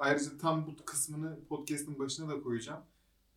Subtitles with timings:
[0.00, 2.82] ayrıca tam bu kısmını podcast'ın başına da koyacağım.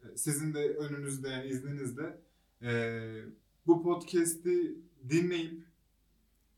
[0.04, 2.19] Ee, Sizin de önünüzde yani izninizde
[2.61, 3.21] ee,
[3.67, 4.76] bu podcast'i
[5.10, 5.63] dinleyip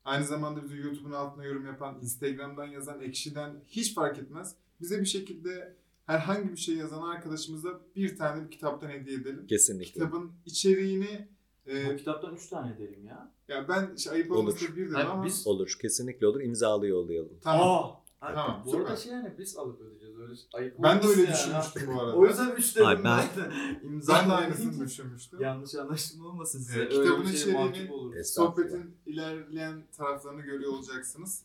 [0.04, 4.54] aynı zamanda bizi YouTube'un altına yorum yapan, Instagram'dan yazan, Ekşi'den hiç fark etmez.
[4.80, 5.76] Bize bir şekilde
[6.06, 9.46] herhangi bir şey yazan arkadaşımıza bir tane bir kitaptan hediye edelim.
[9.46, 9.92] Kesinlikle.
[9.92, 11.28] Kitabın içeriğini
[11.66, 13.32] e, Bu kitaptan 3 tane derim ya.
[13.48, 14.38] ya ben işte ayıp Olur.
[14.38, 15.76] olmasın bir dedim ama biz- Olur.
[15.82, 16.40] Kesinlikle olur.
[16.40, 17.38] İmzalı yollayalım.
[17.42, 17.68] tamam.
[17.68, 18.05] Aa!
[18.34, 20.18] Tamam, Bu arada şey yani biz alıp ödeyeceğiz.
[20.20, 21.32] Öyle ayıp Ben de öyle yani.
[21.32, 22.16] düşünmüştüm bu arada.
[22.16, 23.88] O yüzden 3 dedim Ay, ben- ben.
[23.88, 25.40] İmza ben de aynısını düşünmüştüm.
[25.40, 26.80] Yanlış anlaşılma olmasın size.
[26.80, 28.24] Öyle kitabın şey içeriğini-.
[28.24, 31.42] Sohbetin ilerleyen taraflarını görüyor olacaksınız.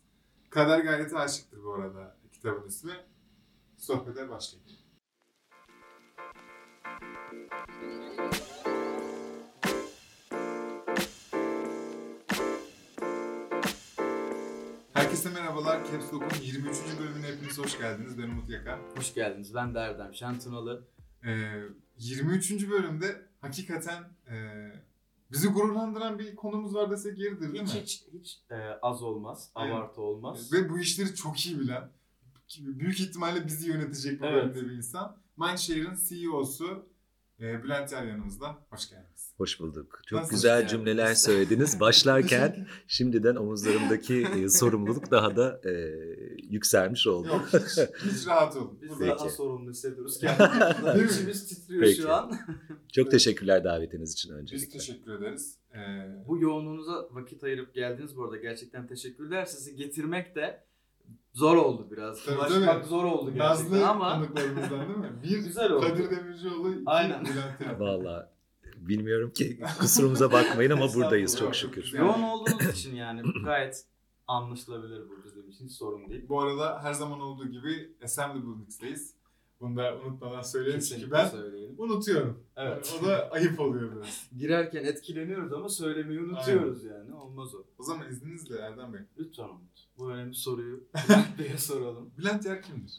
[0.50, 2.92] Kader gayreti aşıktır bu arada kitabın ismi.
[3.78, 4.72] Sohbete başlayalım.
[15.12, 15.86] Herkese merhabalar.
[15.92, 16.78] Caps Lock'un 23.
[17.00, 18.18] bölümüne hepiniz hoş geldiniz.
[18.18, 18.80] Ben Umut Yaka.
[18.96, 19.56] Hoş geldiniz.
[19.56, 20.88] Ben de Erdem Şentunalı.
[21.26, 21.52] Ee,
[21.98, 22.70] 23.
[22.70, 24.36] bölümde hakikaten e,
[25.32, 27.82] bizi gururlandıran bir konumuz var desek yeridir değil Hiç mi?
[27.82, 29.52] hiç hiç e, az olmaz.
[29.56, 29.76] Aynen.
[29.76, 30.54] Abartı olmaz.
[30.54, 31.90] Ve bu işleri çok iyi bilen,
[32.60, 34.44] büyük ihtimalle bizi yönetecek bu Evet.
[34.56, 35.18] bölümde bir insan.
[35.38, 36.86] Mindshare'ın CEO'su
[37.40, 38.58] e, Bülent Yer yanımızda.
[38.70, 39.11] Hoş geldiniz.
[39.42, 40.02] Hoş bulduk.
[40.06, 40.70] Çok Nasılsınız güzel yani?
[40.70, 41.80] cümleler söylediniz.
[41.80, 45.72] Başlarken şimdiden omuzlarımdaki e, sorumluluk daha da e,
[46.50, 47.28] yükselmiş oldu.
[47.28, 47.80] Yok hiç,
[48.14, 48.80] hiç rahat olun.
[48.82, 51.14] Biz Burada- daha sorumlu hissediyoruz kendimizi.
[51.16, 52.02] İçimiz titriyor Peki.
[52.02, 52.32] şu an.
[52.94, 54.78] Çok teşekkürler davetiniz için Biz öncelikle.
[54.80, 55.58] teşekkür ederiz.
[55.74, 55.78] Ee,
[56.28, 58.38] Bu yoğunluğunuza vakit ayırıp geldiniz bu arada.
[58.38, 59.46] Gerçekten teşekkürler.
[59.46, 60.64] Sizi getirmek de
[61.34, 62.26] zor oldu biraz.
[62.26, 65.12] Tabii, Ulaşmak zor oldu gerçekten Nazlı ama konuklarımızdan değil mi?
[65.24, 65.88] Bir Güzel oldu.
[65.88, 67.26] Kadir Demircioğlu, iki Aynen.
[67.26, 67.80] Bülent Yer.
[68.88, 71.92] Bilmiyorum ki kusurumuza bakmayın ama buradayız çok şükür.
[71.94, 73.86] Yoğun olduğunuz için yani gayet
[74.28, 75.66] anlaşılabilir bu bizim için.
[75.66, 76.26] Hiç sorun değil.
[76.30, 79.14] Bu arada her zaman olduğu gibi Assembly Mix'teyiz.
[79.60, 81.76] Bunu da unutmadan söyleyelim çünkü ben söyleyelim.
[81.78, 82.44] unutuyorum.
[82.56, 83.00] Evet.
[83.02, 84.28] O da ayıp oluyor biraz.
[84.38, 87.14] Girerken etkileniyoruz ama söylemeyi unutuyoruz yani.
[87.14, 87.64] Olmaz o.
[87.78, 89.02] O zaman izninizle Erdem Bey.
[89.20, 89.88] Lütfen Umut.
[89.98, 92.12] Bu önemli soruyu Bülent Bey'e soralım.
[92.18, 92.94] Bülent Yer kimdir?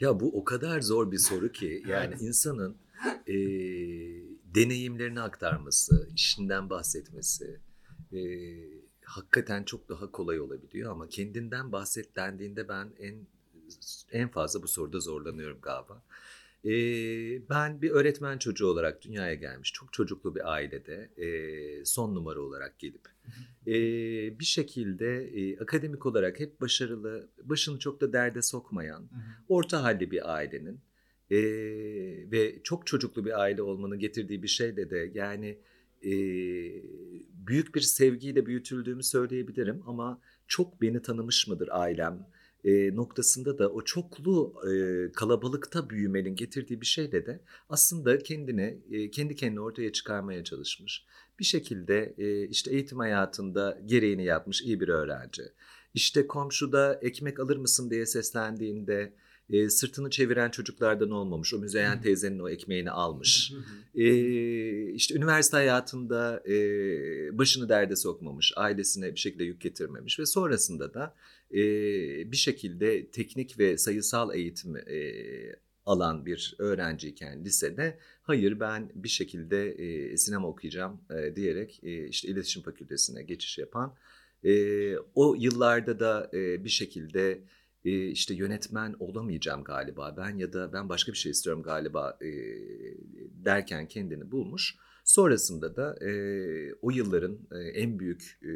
[0.00, 2.22] Ya bu o kadar zor bir soru ki yani Evet.
[2.22, 2.76] insanın
[3.26, 3.34] e,
[4.54, 7.60] deneyimlerini aktarması, işinden bahsetmesi
[8.12, 8.20] e,
[9.04, 13.26] hakikaten çok daha kolay olabiliyor ama kendinden bahset dendiğinde ben en
[14.12, 16.02] en fazla bu soruda zorlanıyorum galiba.
[16.64, 16.72] E,
[17.48, 22.78] ben bir öğretmen çocuğu olarak dünyaya gelmiş çok çocuklu bir ailede e, son numara olarak
[22.78, 23.08] gelip
[23.66, 23.74] e,
[24.38, 29.08] bir şekilde e, akademik olarak hep başarılı, başını çok da derde sokmayan,
[29.48, 30.80] orta halli bir ailenin
[31.32, 31.40] e,
[32.30, 35.58] ve çok çocuklu bir aile olmanın getirdiği bir şeyle de yani
[36.04, 36.12] e,
[37.46, 42.26] büyük bir sevgiyle büyütüldüğümü söyleyebilirim ama çok beni tanımış mıdır ailem
[42.64, 49.10] e, noktasında da o çoklu e, kalabalıkta büyümenin getirdiği bir şeyle de aslında kendini e,
[49.10, 51.04] kendi kendine ortaya çıkarmaya çalışmış.
[51.38, 55.42] Bir şekilde e, işte eğitim hayatında gereğini yapmış iyi bir öğrenci.
[55.94, 59.12] İşte komşuda ekmek alır mısın diye seslendiğinde
[59.52, 61.54] e, sırtını çeviren çocuklardan olmamış.
[61.54, 62.02] O müzeyyen Hı.
[62.02, 63.52] teyzenin o ekmeğini almış.
[63.94, 66.54] E, işte üniversite hayatında e,
[67.38, 68.52] başını derde sokmamış.
[68.56, 70.18] Ailesine bir şekilde yük getirmemiş.
[70.18, 71.14] Ve sonrasında da
[71.50, 71.62] e,
[72.32, 75.12] bir şekilde teknik ve sayısal eğitim e,
[75.86, 82.28] alan bir öğrenciyken lisede hayır ben bir şekilde e, sinema okuyacağım e, diyerek e, işte
[82.28, 83.94] iletişim fakültesine geçiş yapan
[84.44, 87.40] e, o yıllarda da e, bir şekilde
[87.84, 92.28] e, işte yönetmen olamayacağım galiba ben ya da ben başka bir şey istiyorum galiba e,
[93.44, 94.76] derken kendini bulmuş.
[95.04, 96.12] Sonrasında da e,
[96.74, 98.48] o yılların e, en büyük e,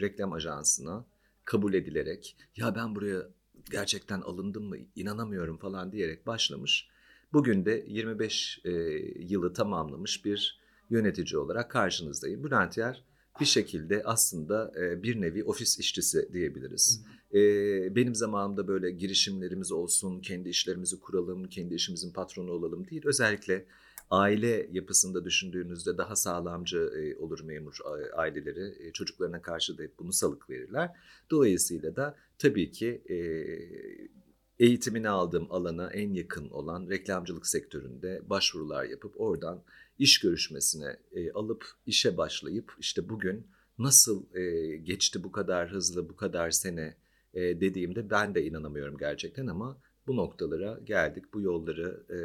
[0.00, 1.06] reklam ajansına
[1.44, 3.28] kabul edilerek ya ben buraya
[3.70, 6.88] gerçekten alındım mı inanamıyorum falan diyerek başlamış.
[7.32, 8.70] Bugün de 25 e,
[9.18, 10.60] yılı tamamlamış bir
[10.90, 12.44] yönetici olarak karşınızdayım.
[12.44, 13.04] Bülent Yer
[13.40, 17.04] bir şekilde aslında e, bir nevi ofis işçisi diyebiliriz.
[17.34, 17.40] E,
[17.96, 23.02] benim zamanımda böyle girişimlerimiz olsun, kendi işlerimizi kuralım, kendi işimizin patronu olalım değil.
[23.04, 23.66] Özellikle
[24.10, 27.78] aile yapısında düşündüğünüzde daha sağlamcı olur memur
[28.16, 28.92] aileleri.
[28.92, 30.90] Çocuklarına karşı da hep bunu salık verirler.
[31.30, 33.02] Dolayısıyla da tabii ki
[34.58, 39.62] eğitimini aldığım alana en yakın olan reklamcılık sektöründe başvurular yapıp oradan
[39.98, 40.96] iş görüşmesine
[41.34, 43.46] alıp işe başlayıp işte bugün
[43.78, 44.24] nasıl
[44.84, 46.96] geçti bu kadar hızlı bu kadar sene
[47.34, 52.18] e, dediğimde ben de inanamıyorum gerçekten ama bu noktalara geldik bu yolları e,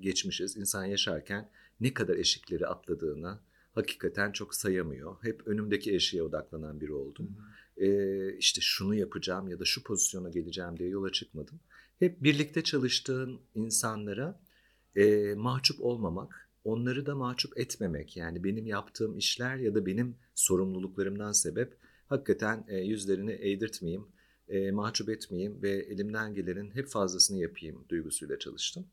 [0.00, 0.56] geçmişiz.
[0.56, 1.50] İnsan yaşarken
[1.80, 3.40] ne kadar eşikleri atladığına
[3.72, 5.16] hakikaten çok sayamıyor.
[5.22, 7.36] Hep önümdeki eşiğe odaklanan biri oldum.
[7.76, 11.60] Ee, işte şunu yapacağım ya da şu pozisyona geleceğim diye yola çıkmadım.
[11.98, 14.40] hep birlikte çalıştığın insanlara
[14.96, 18.16] e, mahcup olmamak, onları da mahcup etmemek.
[18.16, 21.76] Yani benim yaptığım işler ya da benim sorumluluklarımdan sebep
[22.06, 24.06] hakikaten e, yüzlerini eğdirtmeyeyim,
[24.50, 28.86] e, mahcup etmeyeyim ve elimden gelenin hep fazlasını yapayım duygusuyla çalıştım.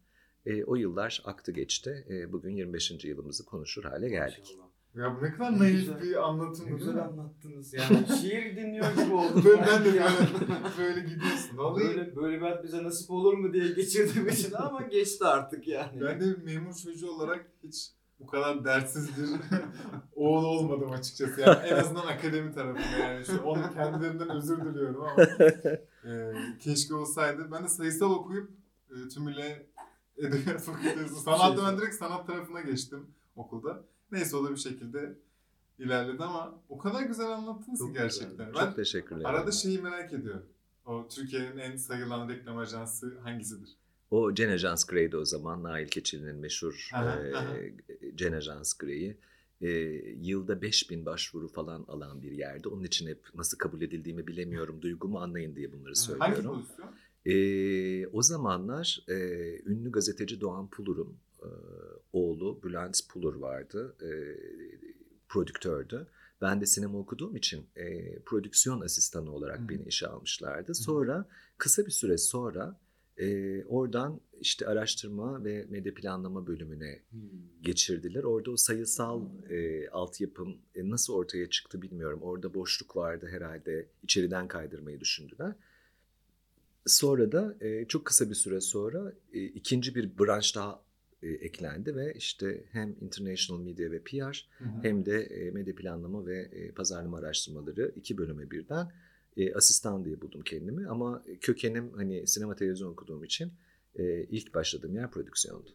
[0.45, 2.05] E, o yıllar aktı geçti.
[2.09, 3.05] E, bugün 25.
[3.05, 4.39] yılımızı konuşur hale geldik.
[4.39, 4.67] Maşallah.
[4.95, 7.73] Ya bu ne kadar naif bir anlatım Ne güzel anlattınız.
[7.73, 9.41] Yani şiir dinliyor gibi oldum.
[9.45, 10.09] Böyle ben de Ya.
[10.39, 11.57] böyle, böyle gidiyorsun.
[11.57, 16.01] Vallahi Böyle, böyle hayat bize nasip olur mu diye geçirdim için ama geçti artık yani.
[16.01, 19.29] ben de bir memur çocuğu olarak hiç bu kadar dertsiz bir
[20.15, 21.41] oğul olmadım açıkçası.
[21.41, 23.25] Yani en azından akademi tarafında yani.
[23.25, 25.23] Şu, onun kendilerinden özür diliyorum ama
[26.05, 27.51] e, keşke olsaydı.
[27.51, 28.51] Ben de sayısal okuyup
[28.89, 29.65] e, tümüyle
[30.17, 33.83] edebiyat fakültesi, sanatta ben direkt sanat tarafına geçtim okulda.
[34.11, 35.17] Neyse o da bir şekilde
[35.79, 38.29] ilerledi ama o kadar güzel anlattınız ki gerçekten.
[38.47, 38.53] güzel.
[38.55, 39.25] Ben Çok teşekkürler.
[39.29, 40.45] arada şeyi merak ediyorum.
[40.85, 43.77] O Türkiye'nin en sayılan reklam ajansı hangisidir?
[44.11, 45.63] O Gen Ajans Grey'di o zaman.
[45.63, 47.55] Nail Keçili'nin meşhur Aha, e, aha.
[48.15, 49.17] Gen Ajans Grey'i.
[49.61, 49.69] E,
[50.21, 52.69] yılda 5000 başvuru falan alan bir yerde.
[52.69, 54.81] Onun için hep nasıl kabul edildiğimi bilemiyorum.
[54.81, 56.55] Duygumu anlayın diye bunları Hangi söylüyorum.
[56.61, 56.91] pozisyon?
[57.25, 59.15] E, o zamanlar e,
[59.65, 61.49] ünlü gazeteci Doğan Pulur'un e,
[62.13, 63.95] oğlu Bülent Pulur vardı.
[64.01, 64.09] E,
[65.29, 66.07] prodüktördü.
[66.41, 69.69] Ben de sinema okuduğum için e, prodüksiyon asistanı olarak Hı.
[69.69, 70.75] beni işe almışlardı.
[70.75, 71.25] Sonra
[71.57, 72.79] kısa bir süre sonra
[73.17, 77.19] e, oradan işte araştırma ve medya planlama bölümüne Hmm.
[77.61, 78.23] geçirdiler.
[78.23, 82.19] Orada o sayısal e, altyapım e, nasıl ortaya çıktı bilmiyorum.
[82.21, 83.87] Orada boşluk vardı herhalde.
[84.03, 85.55] İçeriden kaydırmayı düşündüler.
[86.85, 90.81] Sonra da e, çok kısa bir süre sonra e, ikinci bir branş daha
[91.21, 94.65] e, eklendi ve işte hem International Media ve PR hı.
[94.81, 98.91] hem de e, medya planlama ve e, pazarlama araştırmaları iki bölüme birden
[99.37, 100.87] e, asistan diye buldum kendimi.
[100.87, 103.53] Ama kökenim hani sinema televizyon okuduğum için
[103.95, 105.69] e, ilk başladığım yer prodüksiyondu.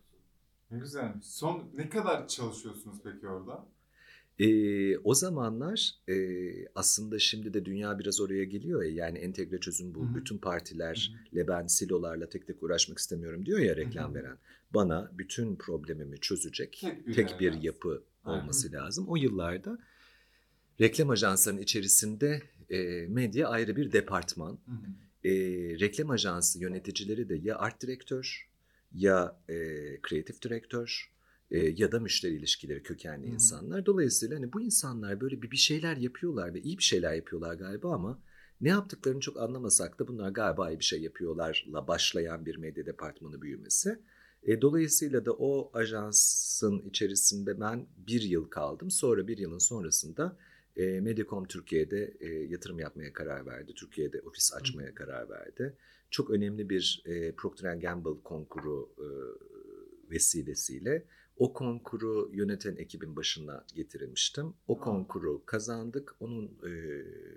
[0.70, 1.26] Ne güzelmiş.
[1.26, 3.66] Son ne kadar çalışıyorsunuz peki orada?
[4.38, 6.16] E, o zamanlar e,
[6.74, 10.06] aslında şimdi de dünya biraz oraya geliyor ya yani entegre çözüm bul.
[10.06, 10.14] Hı hı.
[10.14, 14.14] Bütün partilerle ben silolarla tek tek uğraşmak istemiyorum diyor ya reklam Hı hı.
[14.14, 14.38] veren.
[14.74, 19.08] Bana bütün problemimi çözecek Tek bir tek bir yapı olması lazım.
[19.08, 19.78] O yıllarda
[20.80, 24.58] reklam ajanslarının içerisinde e, medya ayrı bir departman.
[24.66, 25.28] Hı hı.
[25.28, 25.32] E,
[25.80, 28.48] reklam ajansı yöneticileri de ya art direktör
[28.94, 29.54] ya e,
[30.02, 31.12] kreatif direktör
[31.50, 33.34] e, ya da müşteri ilişkileri kökenli hı.
[33.34, 33.86] insanlar.
[33.86, 37.94] Dolayısıyla hani bu insanlar böyle bir, bir şeyler yapıyorlar ve iyi bir şeyler yapıyorlar galiba
[37.94, 38.22] ama
[38.60, 43.42] ne yaptıklarını çok anlamasak da bunlar galiba iyi bir şey yapıyorlarla başlayan bir medya departmanı
[43.42, 43.98] büyümesi.
[44.42, 48.90] E, dolayısıyla da o ajansın içerisinde ben bir yıl kaldım.
[48.90, 50.36] Sonra bir yılın sonrasında
[50.76, 53.74] e, Mediacom Türkiye'de e, yatırım yapmaya karar verdi.
[53.74, 55.76] Türkiye'de ofis açmaya karar verdi.
[56.10, 59.06] Çok önemli bir e, Procter Gamble konkuru e,
[60.10, 61.04] vesilesiyle
[61.36, 64.54] o konkuru yöneten ekibin başına getirilmiştim.
[64.69, 66.16] O konkuru kazandık.
[66.20, 66.72] Onun e,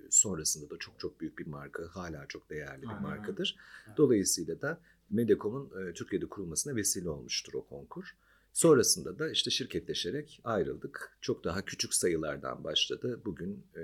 [0.09, 3.57] sonrasında da çok çok büyük bir marka, hala çok değerli bir Aynen, markadır.
[3.97, 8.15] Dolayısıyla da Mediacom'un e, Türkiye'de kurulmasına vesile olmuştur o konkur.
[8.55, 11.17] Sonrasında da işte şirketleşerek ayrıldık.
[11.21, 13.21] Çok daha küçük sayılardan başladı.
[13.25, 13.81] Bugün e,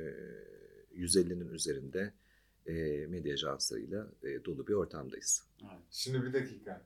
[0.95, 2.13] 150'nin üzerinde
[2.65, 2.73] e,
[3.07, 5.43] medya ajanslarıyla e, dolu bir ortamdayız.
[5.61, 5.81] Evet.
[5.91, 6.81] Şimdi bir dakika.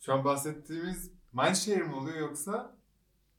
[0.00, 2.76] Şu an bahsettiğimiz Mindshare mi oluyor yoksa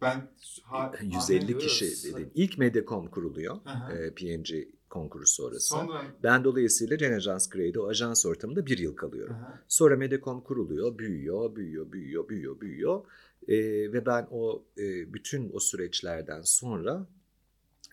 [0.02, 0.32] ben
[0.64, 1.68] ha, 150 anlıyoruz.
[1.68, 2.32] kişi dediğim.
[2.36, 3.56] İlk Mediacom kuruluyor.
[3.56, 3.94] Hı.
[3.94, 4.50] E, PNG
[4.90, 5.68] konkuru sonrası.
[5.68, 9.36] Sonra Ben dolayısıyla Gen Ajans Grey'de o ajans ortamında bir yıl kalıyorum.
[9.36, 9.60] Hı.
[9.68, 13.06] Sonra Mediacom kuruluyor, büyüyor, büyüyor, büyüyor, büyüyor, büyüyor.
[13.48, 17.08] Ee, ve ben o e, bütün o süreçlerden sonra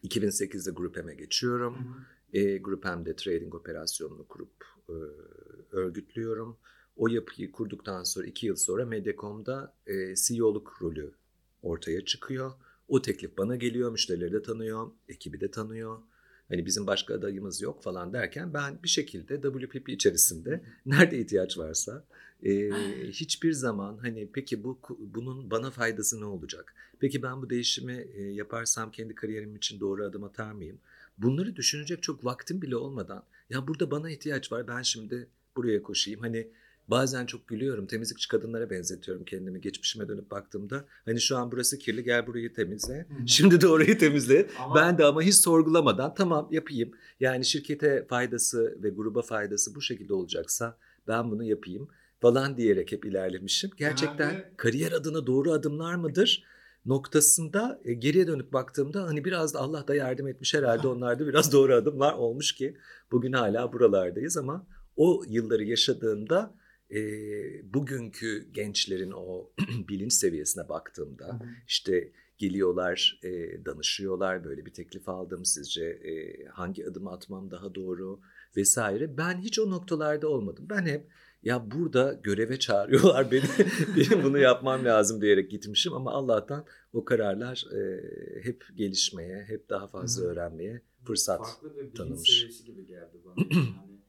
[0.04, 1.74] 2008'de Grupem'e geçiyorum.
[1.74, 2.38] Hı hı.
[2.42, 4.94] E, Grupem'de trading operasyonunu kurup e,
[5.72, 6.56] örgütlüyorum.
[6.96, 11.12] O yapıyı kurduktan sonra iki yıl sonra Mediacom'da e, CEO'luk rolü
[11.62, 12.52] ortaya çıkıyor.
[12.88, 15.98] O teklif bana geliyor, müşterileri de tanıyor, ekibi de tanıyor.
[16.48, 22.04] Hani bizim başka adayımız yok falan derken ben bir şekilde WPP içerisinde nerede ihtiyaç varsa
[22.44, 22.70] e,
[23.10, 26.74] hiçbir zaman hani peki bu bunun bana faydası ne olacak?
[27.00, 30.78] Peki ben bu değişimi e, yaparsam kendi kariyerim için doğru adım atar mıyım?
[31.18, 36.20] Bunları düşünecek çok vaktim bile olmadan ya burada bana ihtiyaç var ben şimdi buraya koşayım.
[36.20, 36.48] Hani
[36.88, 40.84] bazen çok gülüyorum temizlikçi kadınlara benzetiyorum kendimi geçmişime dönüp baktığımda.
[41.04, 43.06] Hani şu an burası kirli gel burayı temizle.
[43.26, 44.46] Şimdi de orayı temizle.
[44.58, 46.90] Ama- Ben de ama hiç sorgulamadan tamam yapayım.
[47.20, 50.76] Yani şirkete faydası ve gruba faydası bu şekilde olacaksa
[51.08, 51.88] ben bunu yapayım
[52.20, 53.70] falan diyerek hep ilerlemişim.
[53.76, 56.44] Gerçekten Genelde- kariyer adına doğru adımlar mıdır?
[56.86, 61.52] noktasında e, geriye dönüp baktığımda hani biraz da Allah da yardım etmiş herhalde onlarda biraz
[61.52, 62.76] doğru adımlar olmuş ki
[63.12, 66.54] bugün hala buralardayız ama o yılları yaşadığımda
[66.90, 67.00] e,
[67.74, 69.50] bugünkü gençlerin o
[69.88, 77.10] bilinç seviyesine baktığımda işte geliyorlar, e, danışıyorlar, böyle bir teklif aldım sizce e, hangi adımı
[77.12, 78.20] atmam daha doğru
[78.56, 79.16] vesaire.
[79.16, 80.66] Ben hiç o noktalarda olmadım.
[80.70, 81.06] Ben hep
[81.42, 83.42] ya burada göreve çağırıyorlar beni,
[83.96, 88.00] benim bunu yapmam lazım diyerek gitmişim ama Allah'tan o kararlar e,
[88.44, 92.62] hep gelişmeye, hep daha fazla öğrenmeye fırsat Farklı bir tanımış.
[92.66, 93.44] gibi geldi bana.
[93.54, 94.00] yani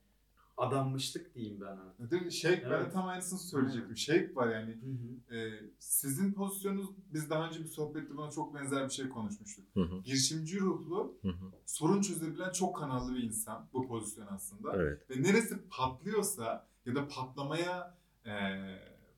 [0.58, 2.12] adanmışlık diyeyim ben artık.
[2.12, 2.30] Değil mi?
[2.44, 2.94] Ben de Evet.
[2.94, 3.98] tam aynısını söyleyecektim.
[3.98, 4.72] Shake var yani.
[4.72, 4.86] Hı
[5.32, 5.36] hı.
[5.36, 9.66] Ee, sizin pozisyonunuz, biz daha önce bir sohbette buna çok benzer bir şey konuşmuştuk.
[9.74, 11.52] Hı hı, Girişimci ruhlu, hı hı.
[11.66, 14.76] sorun çözebilen çok kanallı bir insan bu pozisyon aslında.
[14.76, 15.10] Evet.
[15.10, 18.32] Ve neresi patlıyorsa ya da patlamaya e,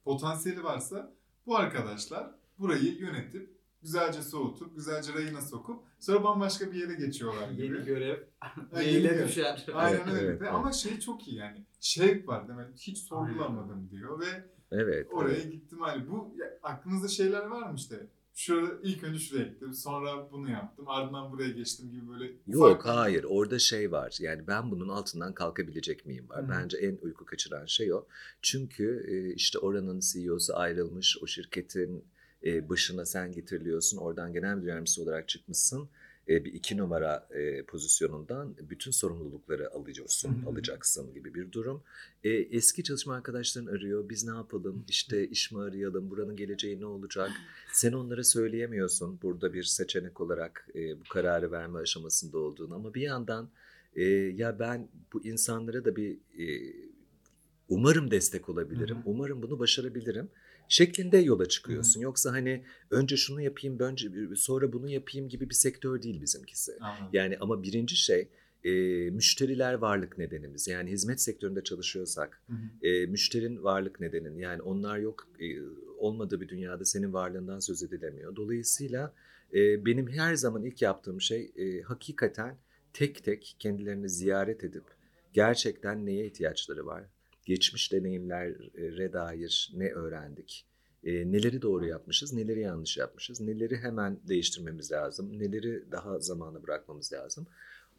[0.04, 1.14] potansiyeli varsa
[1.46, 7.62] bu arkadaşlar burayı yönetip güzelce soğutup, güzelce rayına sokup sonra bambaşka bir yere geçiyorlar gibi.
[7.66, 8.18] Yeni görev
[9.16, 9.28] görev.
[9.28, 9.66] düşer.
[9.74, 10.20] Aynen öyle.
[10.20, 10.54] evet, Ve evet.
[10.54, 11.66] Ama şey çok iyi yani.
[11.80, 12.78] Şevk var demek.
[12.78, 15.08] Hiç sorgulamadım diyor ve Evet.
[15.12, 15.52] oraya evet.
[15.52, 16.10] gittim hani.
[16.10, 18.08] Bu ya, aklınızda şeyler var mı işte?
[18.36, 22.86] Şurada ilk önce şuraya gittim, sonra bunu yaptım, ardından buraya geçtim gibi böyle Yok ufak-
[22.86, 26.44] hayır orada şey var yani ben bunun altından kalkabilecek miyim var.
[26.44, 26.50] Hı.
[26.50, 28.06] Bence en uyku kaçıran şey o.
[28.42, 32.06] Çünkü e, işte oranın CEO'su ayrılmış o şirketin
[32.46, 35.90] e, başına sen getiriliyorsun oradan genel müdür yardımcısı olarak çıkmışsın.
[36.30, 40.50] E, bir iki numara e, pozisyonundan bütün sorumlulukları alıyorsun, Hı hı.
[40.50, 41.84] alacaksın gibi bir durum.
[42.24, 46.86] E, eski çalışma arkadaşların arıyor, biz ne yapalım, işte iş mi arayalım, buranın geleceği ne
[46.86, 47.32] olacak?
[47.72, 53.02] Sen onlara söyleyemiyorsun burada bir seçenek olarak e, bu kararı verme aşamasında olduğunu ama bir
[53.02, 53.50] yandan
[53.96, 56.74] e, ya ben bu insanlara da bir e,
[57.70, 59.04] umarım destek olabilirim, Hı hı.
[59.06, 60.30] umarım bunu başarabilirim
[60.74, 62.02] şeklinde yola çıkıyorsun.
[62.02, 66.78] Yoksa hani önce şunu yapayım, önce sonra bunu yapayım gibi bir sektör değil bizimkisi.
[66.80, 67.10] Anladım.
[67.14, 68.30] Yani ama birinci şey
[68.64, 68.72] e,
[69.10, 70.68] müşteriler varlık nedenimiz.
[70.68, 72.88] Yani hizmet sektöründe çalışıyorsak Hı hı.
[72.88, 75.46] e, müşterin varlık nedenin yani onlar yok e,
[75.98, 78.36] olmadığı bir dünyada senin varlığından söz edilemiyor.
[78.36, 79.14] Dolayısıyla
[79.54, 82.58] e, benim her zaman ilk yaptığım şey e, hakikaten
[82.94, 84.86] tek tek kendilerini ziyaret edip
[85.34, 87.04] gerçekten neye ihtiyaçları var?
[87.46, 90.66] Geçmiş deneyimlere dair ne öğrendik?
[91.04, 97.14] E, neleri doğru yapmışız, neleri yanlış yapmışız, neleri hemen değiştirmemiz lazım, neleri daha zamana bırakmamız
[97.14, 97.48] lazım.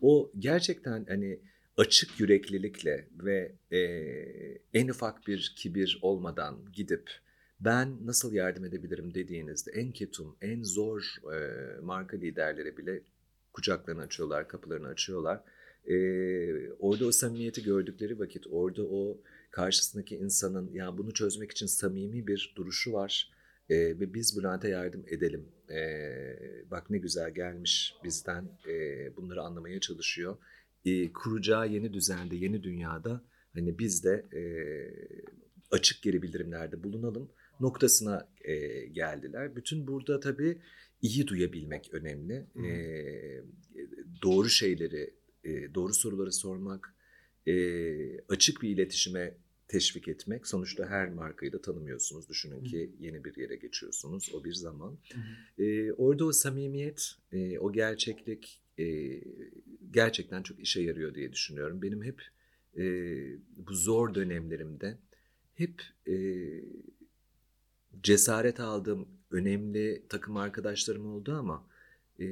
[0.01, 1.41] O gerçekten hani
[1.77, 3.79] açık yüreklilikle ve e,
[4.75, 7.11] en ufak bir kibir olmadan gidip
[7.61, 11.37] ben nasıl yardım edebilirim dediğinizde en ketum, en zor e,
[11.81, 13.03] marka liderleri bile
[13.53, 15.41] kucaklarını açıyorlar, kapılarını açıyorlar.
[15.87, 15.97] E,
[16.73, 19.19] orada o samimiyeti gördükleri vakit, orada o
[19.55, 23.31] karşısındaki insanın ya bunu çözmek için samimi bir duruşu var
[23.69, 25.49] e, ve biz Bülent'e yardım edelim.
[25.71, 25.81] E,
[26.71, 30.37] bak ne güzel gelmiş bizden e, bunları anlamaya çalışıyor
[30.85, 34.43] e, kuracağı yeni düzende, yeni dünyada hani biz de e,
[35.71, 37.31] açık geri bildirimlerde bulunalım
[37.61, 39.57] noktasına e, geldiler.
[39.57, 40.59] Bütün burada tabii
[41.03, 42.47] iyi duyabilmek önemli.
[42.65, 42.73] E,
[44.23, 46.95] doğru şeyleri, e, doğru soruları sormak,
[47.47, 47.55] e,
[48.21, 49.35] açık bir iletişime
[49.69, 50.47] teşvik etmek.
[50.47, 52.29] Sonuçta her markayı da tanımıyorsunuz.
[52.29, 52.65] Düşünün Hı.
[52.65, 54.31] ki yeni bir yere geçiyorsunuz.
[54.35, 54.99] O bir zaman.
[55.15, 55.63] Hı.
[55.63, 59.21] E, orada o samimiyet, e, o gerçeklik e,
[59.91, 61.83] gerçekten çok işe yarıyor diye düşünüyorum.
[61.83, 62.23] Benim hep
[62.77, 62.85] e,
[63.57, 64.99] bu zor dönemlerimde
[65.55, 66.15] hep e,
[68.03, 71.67] cesaret aldığım önemli takım arkadaşlarım oldu ama
[72.21, 72.25] e,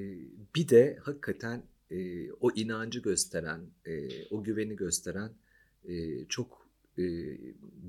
[0.56, 5.32] bir de hakikaten e, o inancı gösteren, e, o güveni gösteren
[5.88, 6.62] e, çok
[6.99, 7.02] e,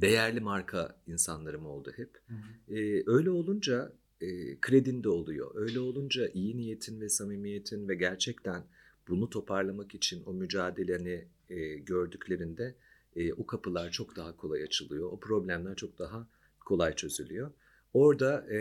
[0.02, 2.20] değerli marka insanlarım oldu hep.
[2.28, 2.76] Hı hı.
[2.76, 3.92] Ee, öyle olunca
[4.22, 5.52] e, kredin de oluyor.
[5.56, 8.64] Öyle olunca iyi niyetin ve samimiyetin ve gerçekten
[9.08, 12.76] bunu toparlamak için o mücadeleni e, gördüklerinde
[13.16, 15.12] e, o kapılar çok daha kolay açılıyor.
[15.12, 16.28] O problemler çok daha
[16.60, 17.52] kolay çözülüyor.
[17.94, 18.60] Orada e,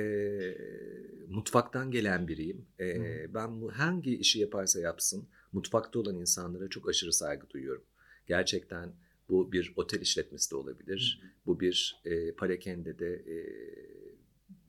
[1.29, 2.67] mutfaktan gelen biriyim.
[2.79, 3.35] E, Hı.
[3.35, 7.85] ben hangi işi yaparsa yapsın mutfakta olan insanlara çok aşırı saygı duyuyorum.
[8.27, 8.93] Gerçekten
[9.33, 11.21] bu bir otel işletmesi de olabilir.
[11.47, 13.37] Bu bir e, parakendede e,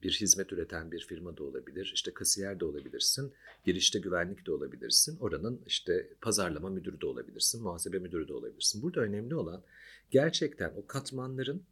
[0.02, 1.90] bir hizmet üreten bir firma da olabilir.
[1.94, 3.32] İşte kasiyer de olabilirsin.
[3.64, 5.18] Girişte güvenlik de olabilirsin.
[5.18, 7.62] Oranın işte pazarlama müdürü de olabilirsin.
[7.62, 8.82] Muhasebe müdürü de olabilirsin.
[8.82, 9.62] Burada önemli olan
[10.10, 11.62] gerçekten o katmanların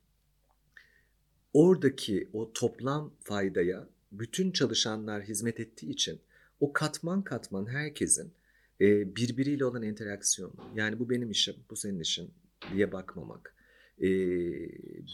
[1.53, 6.21] oradaki o toplam faydaya bütün çalışanlar hizmet ettiği için
[6.61, 8.33] o katman katman herkesin
[8.81, 12.31] e, birbiriyle olan interaksiyonu yani bu benim işim, bu senin işin
[12.73, 13.55] diye bakmamak.
[13.99, 14.09] E,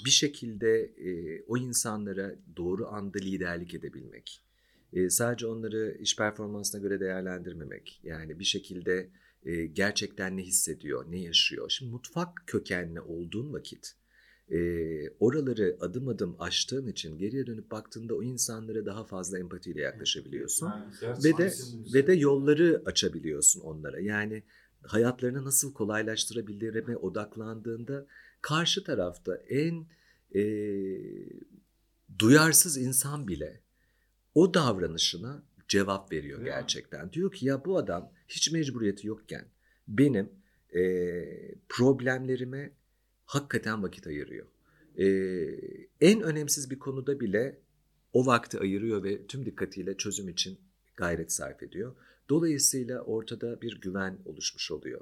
[0.04, 4.42] bir şekilde e, o insanlara doğru anda liderlik edebilmek.
[4.92, 8.00] E, sadece onları iş performansına göre değerlendirmemek.
[8.02, 9.10] Yani bir şekilde
[9.44, 11.70] e, gerçekten ne hissediyor, ne yaşıyor.
[11.70, 13.94] Şimdi mutfak kökenli olduğun vakit
[14.50, 14.58] e,
[15.20, 20.72] oraları adım adım aştığın için geriye dönüp baktığında o insanlara daha fazla empatiyle yaklaşabiliyorsun.
[21.02, 21.52] Yani Ve de
[21.94, 24.00] ve de yolları açabiliyorsun onlara.
[24.00, 24.42] Yani
[24.88, 28.06] hayatlarını nasıl kolaylaştırabildiğine odaklandığında
[28.42, 29.86] karşı tarafta en
[30.34, 30.42] e,
[32.18, 33.60] duyarsız insan bile
[34.34, 36.44] o davranışına cevap veriyor mi?
[36.44, 37.12] gerçekten.
[37.12, 39.44] Diyor ki ya bu adam hiç mecburiyeti yokken
[39.88, 40.30] benim
[40.74, 40.82] e,
[41.68, 42.72] problemlerime
[43.24, 44.46] hakikaten vakit ayırıyor.
[44.98, 45.06] E,
[46.00, 47.60] en önemsiz bir konuda bile
[48.12, 50.58] o vakti ayırıyor ve tüm dikkatiyle çözüm için
[50.96, 51.96] gayret sarf ediyor.
[52.28, 55.00] Dolayısıyla ortada bir güven oluşmuş oluyor.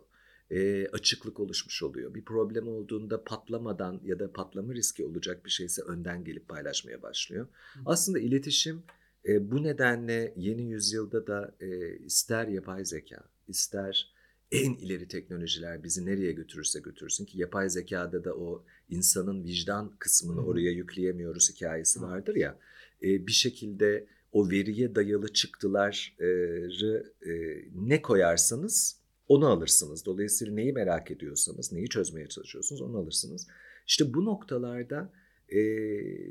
[0.50, 2.14] E, açıklık oluşmuş oluyor.
[2.14, 7.46] Bir problem olduğunda patlamadan ya da patlama riski olacak bir şeyse önden gelip paylaşmaya başlıyor.
[7.86, 8.82] Aslında iletişim
[9.28, 14.12] e, bu nedenle yeni yüzyılda da e, ister yapay zeka, ister
[14.52, 20.40] en ileri teknolojiler bizi nereye götürürse götürsün ki yapay zekada da o insanın vicdan kısmını
[20.40, 20.46] Hı hı.
[20.46, 22.04] oraya yükleyemiyoruz hikayesi Hı.
[22.04, 22.58] vardır ya.
[23.02, 27.30] E, bir şekilde o veriye dayalı çıktıları e,
[27.74, 30.06] ne koyarsanız onu alırsınız.
[30.06, 33.46] Dolayısıyla neyi merak ediyorsanız, neyi çözmeye çalışıyorsunuz onu alırsınız.
[33.86, 35.12] İşte bu noktalarda
[35.48, 35.60] e,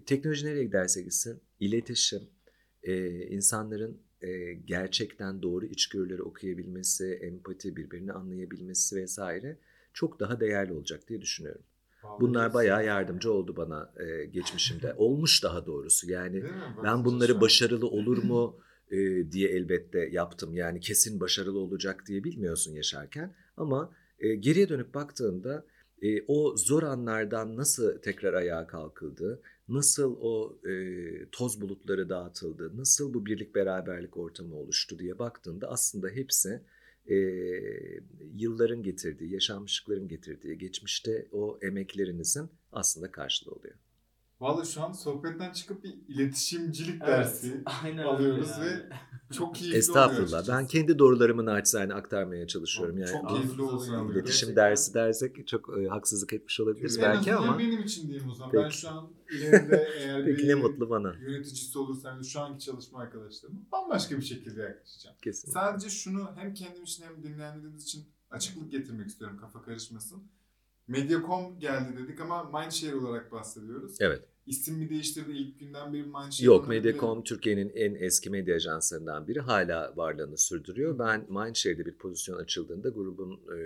[0.01, 2.21] teknoloji nereye giderse gitsin iletişim,
[2.83, 9.57] e, insanların e, gerçekten doğru içgörüleri okuyabilmesi, empati, birbirini anlayabilmesi vesaire
[9.93, 11.63] çok daha değerli olacak diye düşünüyorum.
[12.19, 14.93] Bunlar bayağı yardımcı oldu bana e, geçmişimde.
[14.97, 16.43] Olmuş daha doğrusu yani.
[16.83, 18.59] Ben bunları başarılı olur mu
[18.91, 18.97] e,
[19.31, 20.55] diye elbette yaptım.
[20.55, 23.35] Yani kesin başarılı olacak diye bilmiyorsun yaşarken.
[23.57, 25.65] Ama e, geriye dönüp baktığında
[26.01, 30.73] e, o zor anlardan nasıl tekrar ayağa kalkıldı, nasıl o e,
[31.31, 36.61] toz bulutları dağıtıldı, nasıl bu birlik beraberlik ortamı oluştu diye baktığında aslında hepsi
[37.09, 37.15] e,
[38.35, 43.75] yılların getirdiği, yaşanmışlıkların getirdiği, geçmişte o emeklerinizin aslında karşılığı oluyor.
[44.39, 48.65] Vallahi şu an sohbetten çıkıp bir iletişimcilik Evet, dersi aynen alıyoruz yani.
[48.65, 48.89] ve
[49.33, 50.47] çok keyifli Estağfurullah.
[50.47, 52.97] Ben kendi doğrularımı naçizane aktarmaya çalışıyorum.
[52.97, 54.13] Yani Çok keyifli sağlık.
[54.15, 54.55] iletişim Gerçekten.
[54.55, 58.53] dersi dersek çok e, haksızlık etmiş olabiliriz en belki ama benim için diyeyim o zaman.
[58.53, 58.77] Ben Peki.
[58.77, 61.13] şu an ileride eğer peki ne mutlu bana.
[61.19, 65.15] yöneticisi olursam şu anki çalışma arkadaşlarıma bambaşka bir şekilde yaklaşacağım.
[65.23, 65.51] Kesin.
[65.51, 70.23] Sadece şunu hem kendim için hem dinleyenlerimiz için açıklık getirmek istiyorum kafa karışmasın.
[70.87, 73.95] Mediacom geldi dedik ama Mindshare olarak bahsediyoruz.
[73.99, 74.23] Evet.
[74.45, 76.45] İsim mi değiştirdi ilk günden beri Mindshare?
[76.45, 77.23] Yok onu Mediacom.
[77.23, 80.99] Türkiye'nin en eski medya ajanslarından biri hala varlığını sürdürüyor.
[80.99, 83.59] Ben Mindshare'de bir pozisyon açıldığında grubun e,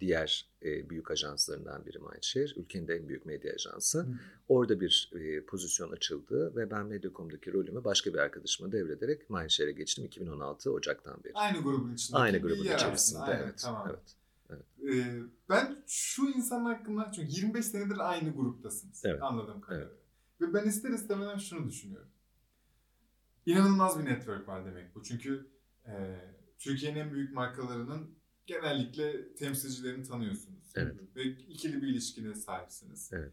[0.00, 2.52] diğer e, büyük ajanslarından biri Mindshare.
[2.56, 4.00] Ülkenin de en büyük medya ajansı.
[4.00, 4.14] Hı.
[4.48, 10.04] Orada bir e, pozisyon açıldı ve ben Mediacom'daki rolümü başka bir arkadaşıma devrederek Mindshare'e geçtim
[10.04, 11.32] 2016 Ocak'tan beri.
[11.34, 12.18] Aynı grubun içinde.
[12.18, 13.60] Aynı grubun içerisinde evet.
[13.62, 13.86] Tamam.
[13.90, 14.21] evet.
[14.92, 19.02] Ee, ben şu insan hakkında çünkü 25 senedir aynı gruptasınız.
[19.04, 19.22] Evet.
[19.22, 19.90] Anladığım kadarıyla.
[20.40, 22.08] Ve ben ister istemeden şunu düşünüyorum.
[23.46, 25.02] İnanılmaz bir network var demek bu.
[25.02, 25.46] Çünkü
[25.86, 25.92] e,
[26.58, 28.14] Türkiye'nin en büyük markalarının
[28.46, 30.72] genellikle temsilcilerini tanıyorsunuz.
[30.74, 30.96] Evet.
[31.16, 33.10] Ve ikili bir ilişkine sahipsiniz.
[33.12, 33.32] Evet.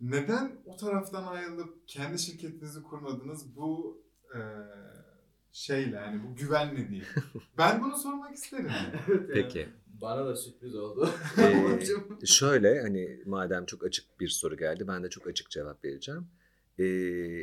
[0.00, 4.02] Neden o taraftan ayrılıp kendi şirketinizi kurmadınız bu
[4.34, 4.38] e,
[5.52, 7.06] şeyle yani bu güvenle değil.
[7.58, 8.70] ben bunu sormak isterim.
[9.08, 9.28] Evet yani.
[9.32, 9.68] Peki.
[10.02, 11.10] Bana da sürpriz oldu.
[11.38, 11.80] Ee,
[12.26, 16.26] şöyle hani madem çok açık bir soru geldi ben de çok açık cevap vereceğim.
[16.78, 16.84] Ee,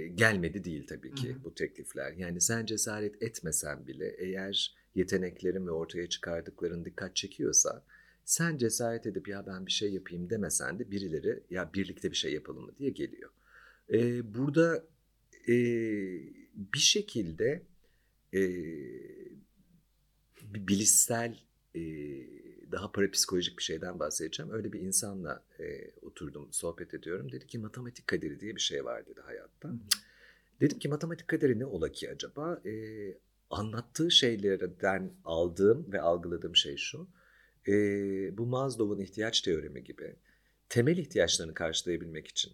[0.07, 1.43] gelmedi değil tabii ki Hı hı.
[1.43, 2.11] bu teklifler.
[2.11, 7.83] Yani sen cesaret etmesen bile eğer yeteneklerin ve ortaya çıkardıkların dikkat çekiyorsa
[8.25, 12.33] sen cesaret edip ya ben bir şey yapayım demesen de birileri ya birlikte bir şey
[12.33, 13.29] yapalım mı diye geliyor.
[13.93, 14.85] Ee, burada
[15.47, 15.53] e,
[16.55, 17.63] bir şekilde
[18.33, 18.41] e,
[20.43, 21.39] bilişsel
[21.75, 21.81] e,
[22.71, 24.51] daha parapsikolojik bir şeyden bahsedeceğim.
[24.51, 27.31] Öyle bir insanla e, oturdum, sohbet ediyorum.
[27.31, 29.69] Dedi ki matematik kaderi diye bir şey var dedi hayatta.
[30.61, 32.61] Dedim ki matematik kaderi ne ola ki acaba?
[32.65, 32.73] E,
[33.49, 37.07] anlattığı şeylerden aldığım ve algıladığım şey şu.
[37.67, 37.73] E,
[38.37, 40.15] bu Maslow'un ihtiyaç teoremi gibi
[40.69, 42.53] temel ihtiyaçlarını karşılayabilmek için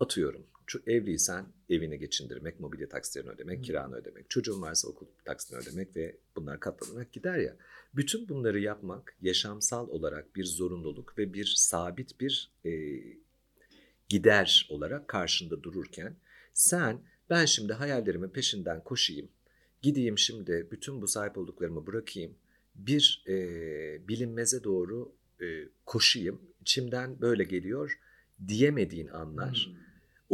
[0.00, 0.46] atıyorum.
[0.86, 3.62] Evliysen evini geçindirmek, mobilya taksitlerini ödemek, Hı.
[3.62, 4.30] kiranı ödemek.
[4.30, 7.56] Çocuğun varsa okul taksitini ödemek ve bunlar katlanarak gider ya.
[7.96, 12.70] Bütün bunları yapmak yaşamsal olarak bir zorunluluk ve bir sabit bir e,
[14.08, 16.16] gider olarak karşında dururken
[16.54, 17.00] sen
[17.30, 19.28] ben şimdi hayallerimin peşinden koşayım,
[19.82, 22.34] gideyim şimdi bütün bu sahip olduklarımı bırakayım,
[22.74, 23.34] bir e,
[24.08, 27.98] bilinmeze doğru e, koşayım, içimden böyle geliyor
[28.48, 29.70] diyemediğin anlar.
[29.70, 29.83] Hmm.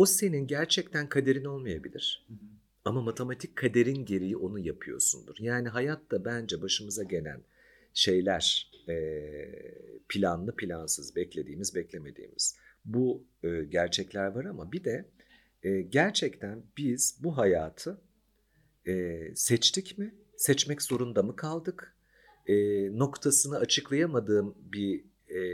[0.00, 2.26] O senin gerçekten kaderin olmayabilir.
[2.28, 2.36] Hı hı.
[2.84, 5.36] Ama matematik kaderin gereği onu yapıyorsundur.
[5.38, 7.40] Yani hayatta bence başımıza gelen
[7.94, 8.94] şeyler e,
[10.08, 12.56] planlı plansız, beklediğimiz beklemediğimiz.
[12.84, 15.08] Bu e, gerçekler var ama bir de
[15.62, 18.00] e, gerçekten biz bu hayatı
[18.86, 20.14] e, seçtik mi?
[20.36, 21.96] Seçmek zorunda mı kaldık?
[22.46, 22.54] E,
[22.98, 25.04] noktasını açıklayamadığım bir
[25.40, 25.46] e,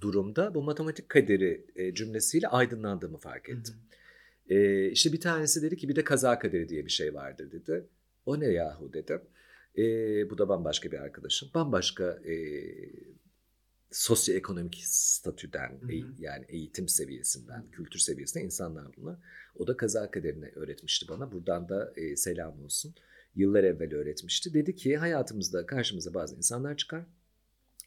[0.00, 3.74] durumda bu matematik kaderi e, cümlesiyle aydınlandığımı fark ettim.
[4.48, 7.86] E, işte bir tanesi dedi ki bir de kaza kaderi diye bir şey vardır dedi.
[8.26, 9.20] O ne yahu dedim.
[9.78, 9.84] E,
[10.30, 11.50] bu da bambaşka bir arkadaşım.
[11.54, 12.34] Bambaşka e,
[13.90, 15.92] sosyoekonomik statüden Hı hı.
[15.92, 19.18] e- yani eğitim seviyesinden, kültür seviyesinden insanlar bunlar.
[19.56, 21.32] O da kaza kaderini öğretmişti bana.
[21.32, 22.94] Buradan da e, selam olsun.
[23.34, 24.54] Yıllar evvel öğretmişti.
[24.54, 27.06] Dedi ki hayatımızda karşımıza bazı insanlar çıkar.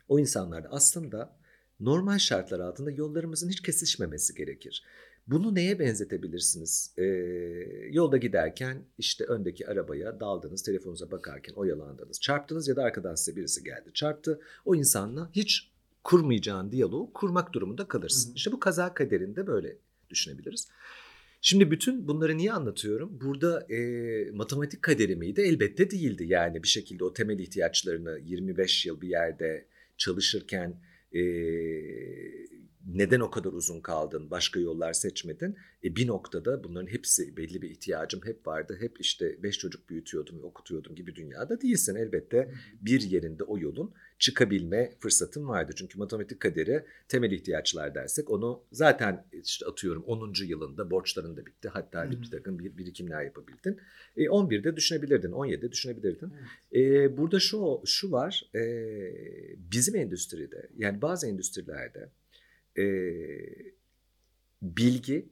[0.08, 1.38] O insanlar da aslında
[1.80, 4.84] normal şartlar altında yollarımızın hiç kesişmemesi gerekir.
[5.28, 6.94] Bunu neye benzetebilirsiniz?
[6.98, 7.04] Ee,
[7.92, 13.64] yolda giderken işte öndeki arabaya daldınız, telefonunuza bakarken oyalandınız, çarptınız ya da arkadan size birisi
[13.64, 14.42] geldi, çarptı.
[14.66, 15.72] O insanla hiç
[16.04, 18.30] kurmayacağın diyaloğu kurmak durumunda kalırsın.
[18.30, 18.36] Hı hı.
[18.36, 19.78] İşte bu kaza kaderinde böyle
[20.10, 20.68] düşünebiliriz.
[21.42, 23.20] Şimdi bütün bunları niye anlatıyorum?
[23.22, 25.42] Burada e, matematik kaderi miydi?
[25.42, 26.26] Elbette değildi.
[26.28, 31.22] Yani bir şekilde o temel ihtiyaçlarını 25 yıl bir yerde çalışırken e,
[32.88, 35.56] neden o kadar uzun kaldın, başka yollar seçmedin?
[35.84, 38.78] E, bir noktada bunların hepsi belli bir ihtiyacım hep vardı.
[38.80, 41.96] Hep işte beş çocuk büyütüyordum okutuyordum gibi dünyada değilsin.
[41.96, 45.72] Elbette bir yerinde o yolun çıkabilme fırsatın vardı.
[45.76, 50.34] Çünkü matematik kaderi temel ihtiyaçlar dersek onu zaten işte atıyorum 10.
[50.46, 51.70] yılında borçların da bitti.
[51.70, 53.80] Hatta bir, takım bir, birikimler yapabildin.
[54.18, 56.34] E, 11'de düşünebilirdin, 17'de düşünebilirdin.
[56.76, 58.62] E, burada şu şu var, e,
[59.72, 62.10] bizim endüstride yani bazı endüstrilerde
[62.78, 62.86] e,
[64.62, 65.30] bilgi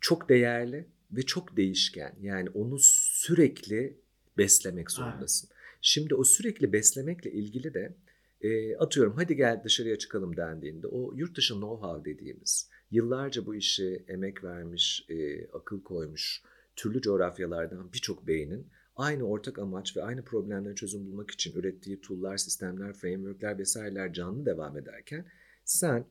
[0.00, 2.16] çok değerli ve çok değişken.
[2.20, 4.00] Yani onu sürekli
[4.38, 5.50] beslemek zorundasın.
[5.82, 7.96] Şimdi o sürekli beslemekle ilgili de
[8.40, 14.04] e, atıyorum hadi gel dışarıya çıkalım dendiğinde o yurt dışı know-how dediğimiz yıllarca bu işe
[14.08, 16.42] emek vermiş, e, akıl koymuş
[16.76, 22.36] türlü coğrafyalardan birçok beynin aynı ortak amaç ve aynı problemlere çözüm bulmak için ürettiği tool'lar,
[22.36, 25.26] sistemler, framework'ler vesaireler canlı devam ederken
[25.64, 26.06] sen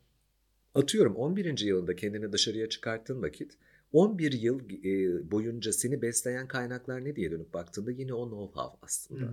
[0.78, 1.60] atıyorum 11.
[1.60, 3.58] yılında kendini dışarıya çıkarttığın vakit
[3.94, 9.30] 11 yıl e, boyunca seni besleyen kaynaklar ne diye dönüp baktığında yine o know-how aslında.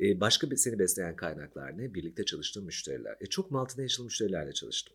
[0.00, 1.94] E, başka seni besleyen kaynaklar ne?
[1.94, 3.16] Birlikte çalıştığın müşteriler.
[3.20, 4.94] E, çok multinational müşterilerle çalıştım.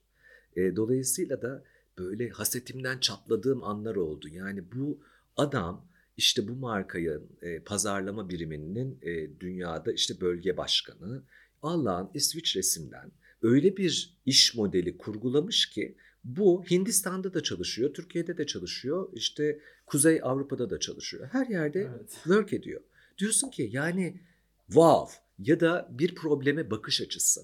[0.56, 1.64] E, dolayısıyla da
[1.98, 4.28] böyle hasetimden çatladığım anlar oldu.
[4.30, 5.00] Yani bu
[5.38, 11.24] adam işte bu markayı e, pazarlama biriminin e, dünyada işte bölge başkanı.
[11.62, 13.12] Allah'ın İsviçre'sinden
[13.48, 20.20] öyle bir iş modeli kurgulamış ki bu Hindistan'da da çalışıyor, Türkiye'de de çalışıyor, işte Kuzey
[20.24, 21.30] Avrupa'da da çalışıyor.
[21.32, 22.12] Her yerde Evet.
[22.12, 22.82] work ediyor.
[23.18, 24.20] Diyorsun ki yani
[24.68, 27.42] wow ya da bir probleme bakış açısı.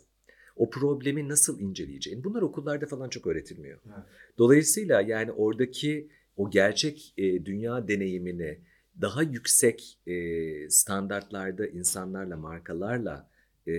[0.55, 2.23] O problemi nasıl inceleyeceğin.
[2.23, 3.79] Bunlar okullarda falan çok öğretilmiyor.
[3.85, 4.05] Evet.
[4.37, 8.59] Dolayısıyla yani oradaki o gerçek e, dünya deneyimini
[9.01, 13.29] daha yüksek e, standartlarda insanlarla, markalarla
[13.67, 13.73] e,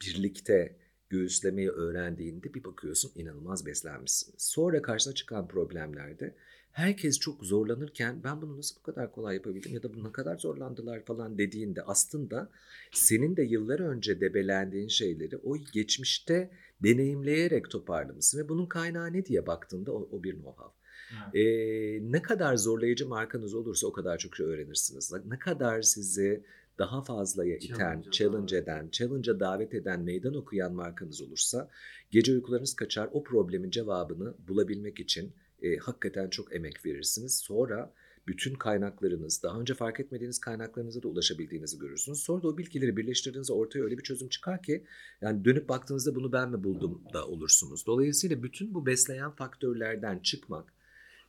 [0.00, 0.76] birlikte
[1.10, 4.42] göğüslemeyi öğrendiğinde bir bakıyorsun inanılmaz beslenmişsiniz.
[4.42, 6.34] Sonra karşına çıkan problemlerde
[6.72, 10.36] herkes çok zorlanırken ben bunu nasıl bu kadar kolay yapabildim ya da bu ne kadar
[10.36, 12.50] zorlandılar falan dediğinde aslında
[12.92, 16.50] senin de yıllar önce debelendiğin şeyleri o geçmişte
[16.82, 20.70] deneyimleyerek toparlamışsın ve bunun kaynağı ne diye baktığında o, o bir know-how.
[21.12, 21.34] Evet.
[21.34, 25.12] Ee, ne kadar zorlayıcı markanız olursa o kadar çok şey öğrenirsiniz.
[25.26, 26.44] Ne kadar sizi
[26.78, 31.70] daha fazlaya iten, challenge eden, challenge'a davet eden, meydan okuyan markanız olursa
[32.10, 33.08] gece uykularınız kaçar.
[33.12, 37.36] O problemin cevabını bulabilmek için e, hakikaten çok emek verirsiniz.
[37.36, 37.92] Sonra
[38.26, 42.18] bütün kaynaklarınız, daha önce fark etmediğiniz kaynaklarınıza da ulaşabildiğinizi görürsünüz.
[42.18, 44.84] Sonra da o bilgileri birleştirdiğinizde ortaya öyle bir çözüm çıkar ki
[45.20, 47.86] yani dönüp baktığınızda bunu ben mi buldum da olursunuz.
[47.86, 50.72] Dolayısıyla bütün bu besleyen faktörlerden çıkmak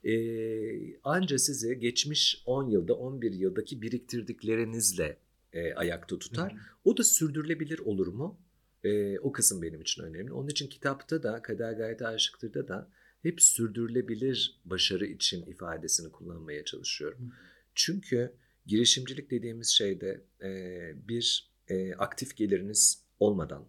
[0.04, 0.14] e,
[1.04, 5.18] anca sizi geçmiş 10 yılda 11 yıldaki biriktirdiklerinizle
[5.54, 6.56] e, ayakta tutar.
[6.84, 8.40] O da sürdürülebilir olur mu?
[8.84, 10.34] E, o kısım benim için önemli.
[10.34, 12.90] Onun için kitapta da Kader Gayet Aşıktır'da da
[13.22, 17.34] hep sürdürülebilir başarı için ifadesini kullanmaya çalışıyorum.
[17.76, 18.34] Çünkü
[18.66, 20.50] girişimcilik dediğimiz şeyde e,
[21.08, 23.68] bir e, aktif geliriniz olmadan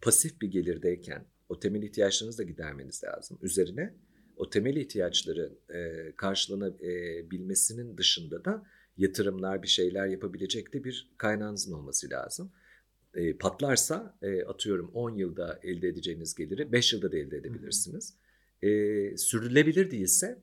[0.00, 3.38] pasif bir gelirdeyken o temel ihtiyaçlarınızı da gidermeniz lazım.
[3.42, 3.94] Üzerine
[4.36, 12.10] o temel ihtiyaçları e, karşılanabilmesinin dışında da yatırımlar bir şeyler yapabilecek de bir kaynağınızın olması
[12.10, 12.52] lazım.
[13.14, 18.14] E, patlarsa e, atıyorum 10 yılda elde edeceğiniz geliri 5 yılda da elde edebilirsiniz.
[18.62, 18.68] E,
[19.16, 20.38] sürdürülebilir değilse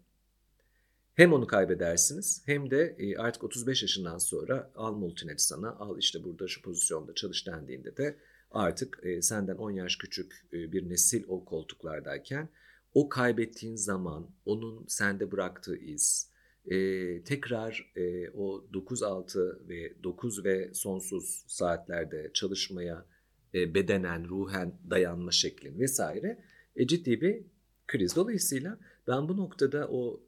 [1.14, 6.48] hem onu kaybedersiniz hem de artık 35 yaşından sonra al multinet sana al işte burada
[6.48, 8.16] şu pozisyonda çalış dendiğinde de
[8.52, 12.50] artık senden 10 yaş küçük bir nesil o koltuklardayken
[12.94, 16.29] o kaybettiğin zaman onun sende bıraktığı iz,
[16.70, 16.78] e,
[17.24, 23.06] tekrar e, o 9-6 ve 9 ve sonsuz saatlerde çalışmaya
[23.54, 26.40] e, bedenen, ruhen dayanma şeklin vesaire
[26.76, 27.42] e, ciddi bir
[27.88, 28.16] kriz.
[28.16, 28.78] Dolayısıyla
[29.08, 30.22] ben bu noktada o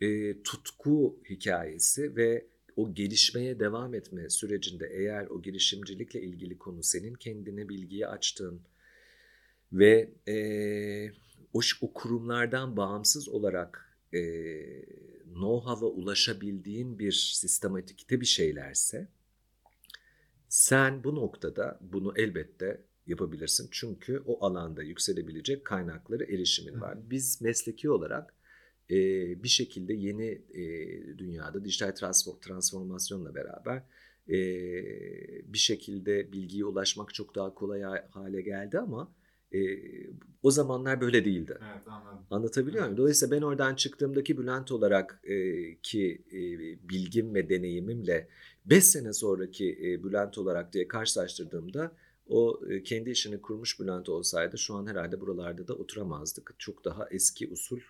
[0.00, 7.14] e, tutku hikayesi ve o gelişmeye devam etme sürecinde eğer o girişimcilikle ilgili konu senin
[7.14, 8.60] kendine bilgiyi açtığın
[9.72, 10.36] ve e,
[11.52, 14.20] o, o kurumlardan bağımsız olarak e,
[15.34, 19.08] know-how'a ulaşabildiğin bir sistematikte bir şeylerse
[20.48, 23.68] sen bu noktada bunu elbette yapabilirsin.
[23.70, 26.98] Çünkü o alanda yükselebilecek kaynakları erişimin var.
[27.10, 28.34] Biz mesleki olarak
[28.90, 28.96] e,
[29.42, 30.64] bir şekilde yeni e,
[31.18, 31.92] dünyada dijital
[32.40, 33.82] transformasyonla beraber
[34.28, 34.34] e,
[35.52, 39.12] bir şekilde bilgiye ulaşmak çok daha kolay hale geldi ama
[39.54, 39.60] e,
[40.42, 41.58] o zamanlar böyle değildi.
[41.72, 42.18] Evet anladım.
[42.30, 42.96] Anlatabiliyor muyum?
[42.96, 45.34] Dolayısıyla ben oradan çıktığımdaki Bülent olarak e,
[45.76, 46.38] ki e,
[46.88, 48.28] bilgim ve deneyimimle
[48.66, 51.92] 5 sene sonraki e, Bülent olarak diye karşılaştırdığımda
[52.28, 56.54] o e, kendi işini kurmuş Bülent olsaydı şu an herhalde buralarda da oturamazdık.
[56.58, 57.80] Çok daha eski usul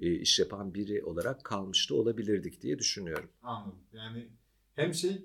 [0.00, 3.28] e, iş yapan biri olarak kalmıştı olabilirdik diye düşünüyorum.
[3.42, 3.78] Anladım.
[3.92, 4.28] Yani
[4.74, 5.24] hem şey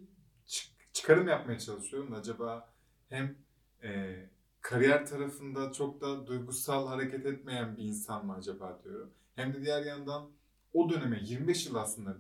[0.93, 2.73] çıkarım yapmaya çalışıyorum acaba
[3.09, 3.35] hem
[3.83, 4.15] e,
[4.61, 9.09] kariyer tarafında çok da duygusal hareket etmeyen bir insan mı acaba diyorum.
[9.35, 10.29] Hem de diğer yandan
[10.73, 12.17] o döneme 25 yıl aslında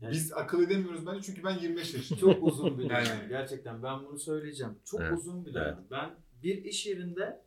[0.00, 2.34] yani, biz akıl edemiyoruz bence çünkü ben 25 yaşındayım.
[2.34, 3.04] Çok uzun bir dönem.
[3.04, 3.28] Yani.
[3.28, 4.78] Gerçekten ben bunu söyleyeceğim.
[4.84, 5.18] Çok evet.
[5.18, 5.76] uzun bir dönem.
[5.78, 5.90] Evet.
[5.90, 6.10] Ben
[6.42, 7.40] bir iş yerinde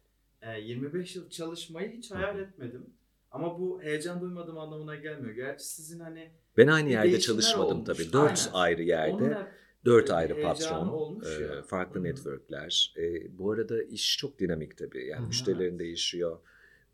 [0.61, 2.85] 25 yıl çalışmayı hiç hayal etmedim.
[3.31, 5.35] Ama bu heyecan duymadığım anlamına gelmiyor.
[5.35, 7.85] Gerçi sizin hani ben aynı yerde çalışmadım olmuş.
[7.85, 8.13] tabii.
[8.13, 9.47] Dört ayrı yerde.
[9.85, 12.03] Dört ayrı patron, e, farklı Hı-hı.
[12.03, 12.93] networkler.
[12.97, 15.07] E, bu arada iş çok dinamik tabii.
[15.07, 15.27] Yani Hı-hı.
[15.27, 16.39] müşterilerin değişiyor,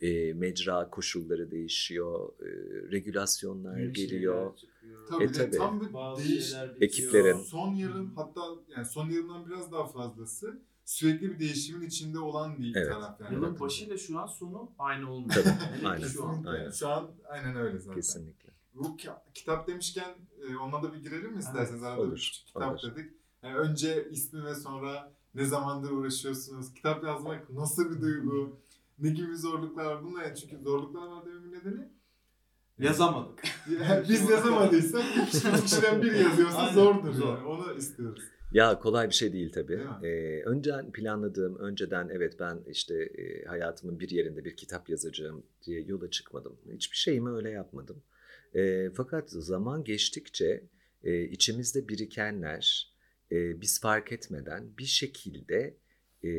[0.02, 2.48] e, mecra koşulları değişiyor, e,
[2.92, 4.54] regülasyonlar Yeni geliyor.
[5.10, 5.58] Tabii, e, tabii.
[5.58, 7.38] tam bir Bazı değiş ekiplerin.
[7.38, 8.42] Son yarım hatta
[8.76, 12.92] yani son yarımdan biraz daha fazlası sürekli bir değişimin içinde olan bir evet.
[12.92, 13.36] taraf yani.
[13.36, 15.34] Yılın başıyla şu an sonu aynı olmuyor.
[15.34, 16.08] Tabii, aynen.
[16.08, 16.72] Şu an, aynen.
[16.72, 17.96] şu an aynen öyle zaten.
[17.96, 18.51] Kesinlikle.
[18.74, 18.98] Bu
[19.34, 20.16] kitap demişken
[20.50, 21.84] e, ona da bir girelim mi isterseniz?
[21.84, 22.96] Arada olur, küçük kitap olur.
[22.96, 23.12] dedik.
[23.44, 26.74] Yani önce ismi ve sonra ne zamandır uğraşıyorsunuz?
[26.74, 28.62] Kitap yazmak nasıl bir duygu?
[29.02, 30.04] ne gibi zorluklar var?
[30.04, 31.92] Bunlar yani çünkü zorluklar var dememin nedeni
[32.80, 33.44] Yazamadık.
[34.10, 37.38] Biz yazamadıysak iki kişiden bir yazıyorsa Aynen, zordur zor.
[37.38, 37.48] yani.
[37.48, 38.24] Onu istiyoruz.
[38.52, 39.68] Ya kolay bir şey değil tabii.
[39.68, 45.44] Değil ee, önceden planladığım, önceden evet ben işte e, hayatımın bir yerinde bir kitap yazacağım
[45.66, 46.58] diye yola çıkmadım.
[46.74, 48.04] Hiçbir şeyimi öyle yapmadım.
[48.56, 50.64] E, fakat zaman geçtikçe
[51.04, 52.94] e, içimizde birikenler
[53.32, 55.78] e, biz fark etmeden bir şekilde
[56.24, 56.32] e,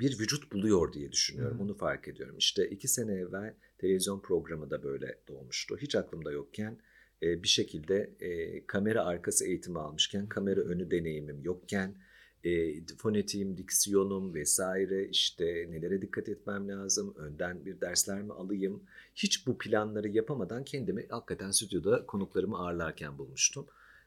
[0.00, 1.60] bir vücut buluyor diye düşünüyorum.
[1.60, 2.38] Onu fark ediyorum.
[2.38, 5.76] İşte iki sene evvel televizyon programı da böyle doğmuştu.
[5.76, 6.78] Hiç aklımda yokken
[7.22, 11.96] e, bir şekilde e, kamera arkası eğitimi almışken, kamera önü deneyimim yokken,
[12.44, 18.82] e, fonetiğim, diksiyonum vesaire işte nelere dikkat etmem lazım, önden bir dersler mi alayım.
[19.14, 23.66] Hiç bu planları yapamadan kendimi hakikaten stüdyoda konuklarımı ağırlarken bulmuştum.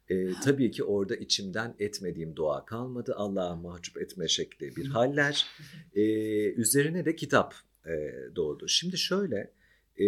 [0.10, 3.14] E, tabii ki orada içimden etmediğim dua kalmadı.
[3.16, 5.46] Allah'a mahcup etme şekli bir haller.
[5.96, 6.02] E,
[6.52, 8.68] üzerine de kitap e, doğdu.
[8.68, 9.52] Şimdi şöyle
[10.00, 10.08] e,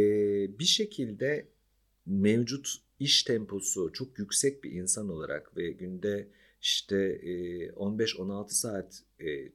[0.60, 1.48] bir şekilde
[2.06, 6.28] mevcut iş temposu çok yüksek bir insan olarak ve günde
[6.62, 7.22] işte
[7.68, 9.04] 15-16 saat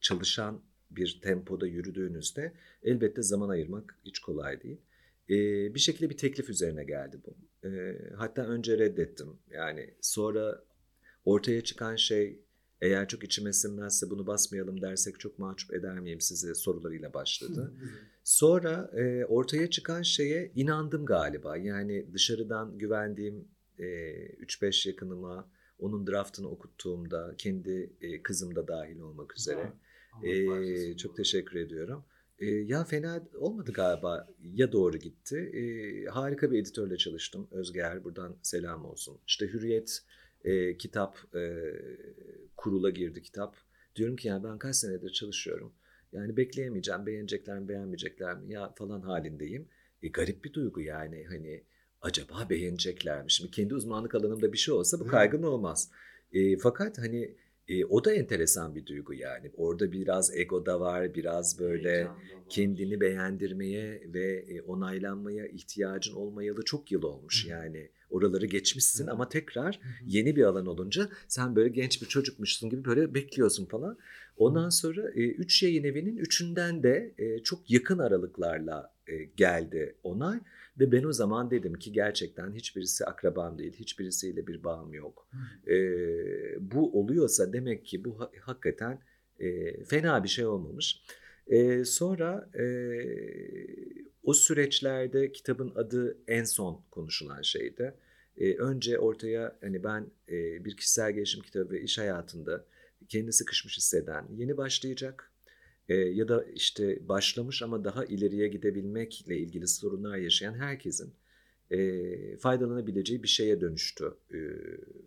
[0.01, 4.81] çalışan bir tempoda yürüdüğünüzde elbette zaman ayırmak hiç kolay değil.
[5.75, 7.37] Bir şekilde bir teklif üzerine geldi bu.
[8.17, 9.29] Hatta önce reddettim.
[9.51, 10.65] Yani sonra
[11.25, 12.45] ortaya çıkan şey
[12.81, 17.73] eğer çok içime sinmezse bunu basmayalım dersek çok mahcup eder miyim size sorularıyla başladı.
[18.25, 21.57] Sonra e, ortaya çıkan şeye inandım galiba.
[21.57, 29.39] Yani dışarıdan güvendiğim e, 3-5 yakınıma onun draftını okuttuğumda kendi e, kızım da dahil olmak
[29.39, 29.73] üzere.
[30.23, 32.05] E, çok teşekkür ediyorum.
[32.39, 34.29] E, ya fena olmadı galiba.
[34.55, 35.37] Ya doğru gitti.
[35.37, 35.63] E,
[36.11, 37.49] harika bir editörle çalıştım.
[37.51, 39.19] Özge Er buradan selam olsun.
[39.27, 40.03] İşte Hürriyet
[40.45, 41.73] e, kitap e,
[42.57, 43.57] kurula girdi kitap.
[43.97, 45.73] Diyorum ki yani ben kaç senedir çalışıyorum.
[46.13, 47.07] Yani bekleyemeyeceğim.
[47.07, 49.69] Beğenecekler mi beğenmeyecekler mi ya falan halindeyim.
[50.03, 51.65] E, garip bir duygu yani hani
[52.05, 53.31] acaba beğenecekler mi?
[53.31, 55.91] Şimdi kendi uzmanlık alanımda bir şey olsa bu kaygın olmaz.
[56.33, 57.35] E, fakat hani
[57.69, 59.51] e, o da enteresan bir duygu yani.
[59.57, 62.09] Orada biraz ego da var, biraz böyle
[62.49, 67.45] kendini beğendirmeye ve e, onaylanmaya ihtiyacın olmayalı çok yıl olmuş.
[67.45, 67.49] Hı.
[67.49, 69.11] Yani oraları geçmişsin Hı.
[69.11, 69.89] ama tekrar Hı.
[70.07, 73.99] yeni bir alan olunca sen böyle genç bir çocukmuşsun gibi böyle bekliyorsun falan.
[74.37, 80.41] Ondan sonra e, üç yayın evinin üçünden de e, çok yakın aralıklarla e, geldi onay.
[80.81, 85.29] Ve ben o zaman dedim ki gerçekten hiçbirisi akrabam değil, hiçbirisiyle bir bağım yok.
[85.67, 85.77] E,
[86.61, 89.01] bu oluyorsa demek ki bu ha- hakikaten
[89.41, 91.03] e, fena bir şey olmamış.
[91.47, 92.65] E, sonra e,
[94.23, 97.95] o süreçlerde kitabın adı en son konuşulan şeydi.
[98.37, 102.65] E, önce ortaya hani ben e, bir kişisel gelişim kitabı ve iş hayatında
[103.09, 105.31] kendini sıkışmış hisseden, yeni başlayacak
[105.89, 111.15] e, ya da işte başlamış ama daha ileriye gidebilmekle ilgili sorunlar yaşayan herkesin
[111.71, 114.15] e, faydalanabileceği bir şeye dönüştü.
[114.31, 114.39] E,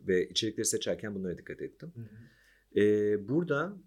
[0.07, 1.91] ve içerikleri seçerken bunlara dikkat ettim.
[2.75, 2.83] E,
[3.29, 3.77] burada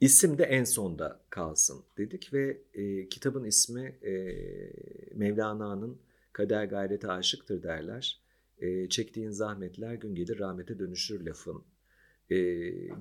[0.00, 4.12] isim de en sonda kalsın dedik ve e, kitabın ismi e,
[5.14, 6.00] Mevlana'nın
[6.32, 8.20] Kader gayrete aşıktır derler.
[8.58, 11.64] E, çektiğin zahmetler gün gelir rahmete dönüşür lafın
[12.30, 12.36] e,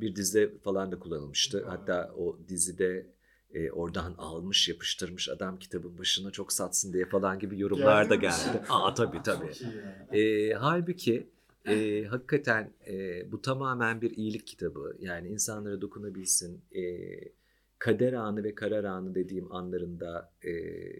[0.02, 1.66] bir dizide falan da kullanılmıştı.
[1.68, 3.08] Hatta o dizide
[3.54, 8.64] e, oradan almış yapıştırmış adam kitabın başına çok satsın diye falan gibi yorumlar da Geldi.
[8.70, 9.52] Aa tabii tabii.
[10.20, 11.28] E, halbuki
[11.68, 14.96] e, hakikaten e, bu tamamen bir iyilik kitabı.
[15.00, 16.62] Yani insanlara dokunabilsin.
[16.76, 16.84] E,
[17.80, 20.52] kader anı ve karar anı dediğim anlarında e,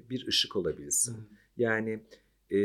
[0.10, 1.18] bir ışık olabilsin.
[1.58, 2.00] Yani
[2.52, 2.58] e,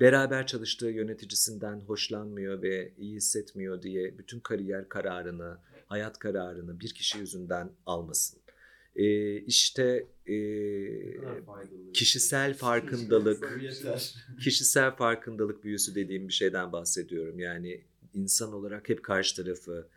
[0.00, 7.18] beraber çalıştığı yöneticisinden hoşlanmıyor ve iyi hissetmiyor diye bütün kariyer kararını, hayat kararını bir kişi
[7.18, 8.40] yüzünden almasın.
[8.96, 10.36] E, işte e,
[11.92, 14.14] kişisel farkındalık, Bu yeter.
[14.40, 17.38] kişisel farkındalık büyüsü dediğim bir şeyden bahsediyorum.
[17.38, 17.80] Yani
[18.14, 19.88] insan olarak hep karşı tarafı,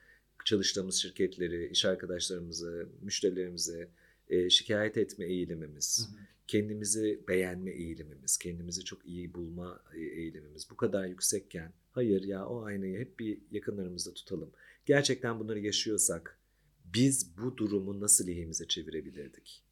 [0.45, 3.87] çalıştığımız şirketleri, iş arkadaşlarımızı, müşterilerimizi
[4.29, 6.09] e, şikayet etme eğilimimiz,
[6.47, 12.63] kendimizi beğenme eğilimimiz, kendimizi çok iyi bulma e, eğilimimiz bu kadar yüksekken hayır ya o
[12.63, 14.51] aynayı hep bir yakınlarımızda tutalım.
[14.85, 16.39] Gerçekten bunları yaşıyorsak
[16.85, 19.63] biz bu durumu nasıl lehimize çevirebilirdik?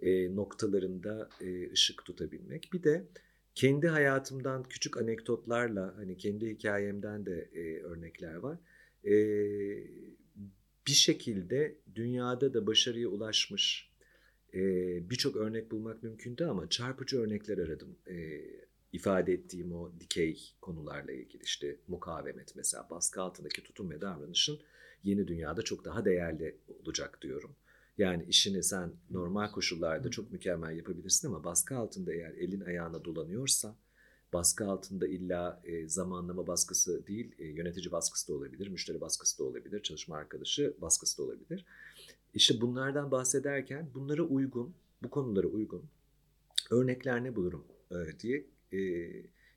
[0.00, 2.70] E, noktalarında e, ışık tutabilmek.
[2.72, 3.06] Bir de
[3.54, 8.58] kendi hayatımdan küçük anekdotlarla hani kendi hikayemden de e, örnekler var.
[9.04, 9.12] E,
[10.86, 13.87] bir şekilde dünyada da başarıya ulaşmış
[14.54, 14.60] e,
[15.10, 17.96] birçok örnek bulmak mümkündü ama çarpıcı örnekler aradım.
[18.06, 18.44] E,
[18.92, 24.60] ifade ettiğim o dikey konularla ilgili işte mukavemet mesela baskı altındaki tutum ve davranışın
[25.02, 27.56] yeni dünyada çok daha değerli olacak diyorum.
[27.98, 33.76] Yani işini sen normal koşullarda çok mükemmel yapabilirsin ama baskı altında eğer elin ayağına dolanıyorsa
[34.32, 39.44] baskı altında illa e, zamanlama baskısı değil e, yönetici baskısı da olabilir, müşteri baskısı da
[39.44, 41.66] olabilir, çalışma arkadaşı baskısı da olabilir.
[42.38, 45.84] İşte bunlardan bahsederken bunlara uygun, bu konulara uygun
[46.70, 48.78] örnekler ne bulurum e, diye e,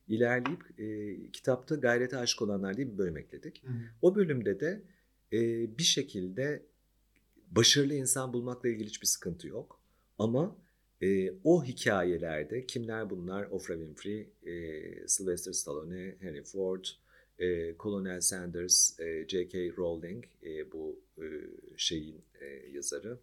[0.07, 3.63] ilerleyip e, kitapta gayrete aşık olanlar diye bir bölüm ekledik.
[4.01, 4.81] O bölümde de
[5.33, 5.39] e,
[5.77, 6.65] bir şekilde
[7.51, 9.79] başarılı insan bulmakla ilgili hiçbir sıkıntı yok.
[10.19, 10.55] Ama
[11.01, 13.43] e, o hikayelerde kimler bunlar?
[13.43, 16.85] Oprah Winfrey, e, Sylvester Stallone, Henry Ford,
[17.41, 19.71] e, Colonel Sanders, e, J.K.
[19.77, 21.25] Rowling e, bu e,
[21.77, 23.19] şeyin e, yazarı,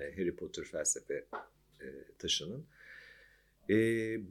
[0.00, 1.26] e, Harry Potter felsefe
[1.80, 1.86] e,
[2.18, 2.64] taşının.
[3.70, 3.74] E,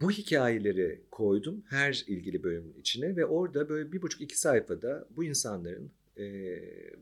[0.02, 5.23] bu hikayeleri koydum her ilgili bölümün içine ve orada böyle bir buçuk iki sayfada bu
[5.23, 6.25] insanların e,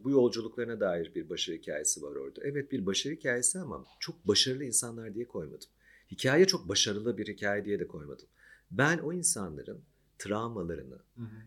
[0.04, 2.42] bu yolculuklarına dair bir başarı hikayesi var orada.
[2.44, 5.70] Evet bir başarı hikayesi ama çok başarılı insanlar diye koymadım.
[6.12, 8.28] Hikaye çok başarılı bir hikaye diye de koymadım.
[8.72, 9.82] Ben o insanların
[10.20, 11.00] travmalarını,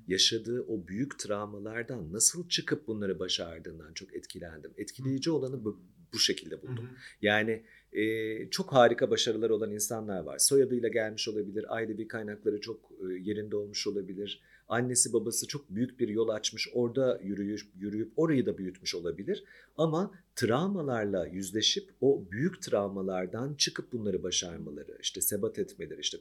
[0.09, 4.71] yaşadığı o büyük travmalardan nasıl çıkıp bunları başardığından çok etkilendim.
[4.77, 5.81] Etkileyici olanı bu,
[6.13, 6.89] bu şekilde buldum.
[7.23, 10.39] Yani e, çok harika başarılar olan insanlar var.
[10.39, 14.43] Soyadıyla gelmiş olabilir, ailevi kaynakları çok e, yerinde olmuş olabilir.
[14.71, 19.45] Annesi babası çok büyük bir yol açmış, orada yürüyüp, yürüyüp orayı da büyütmüş olabilir.
[19.77, 26.19] Ama travmalarla yüzleşip o büyük travmalardan çıkıp bunları başarmaları, işte sebat etmeleri, işte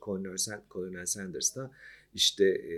[0.71, 1.71] Colonel Sanders'ta
[2.13, 2.75] işte e,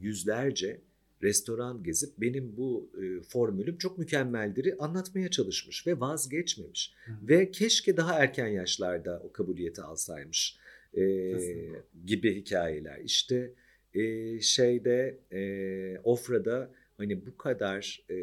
[0.00, 0.80] yüzlerce
[1.22, 6.94] restoran gezip benim bu e, formülüm çok mükemmeldir'i anlatmaya çalışmış ve vazgeçmemiş.
[7.04, 7.12] Hı.
[7.28, 10.58] Ve keşke daha erken yaşlarda o kabuliyeti alsaymış
[10.94, 11.82] e, Kesinlikle.
[12.06, 13.00] gibi hikayeler.
[13.04, 13.54] İşte
[13.94, 18.16] e, şeyde e, Ofra'da hani bu kadar e,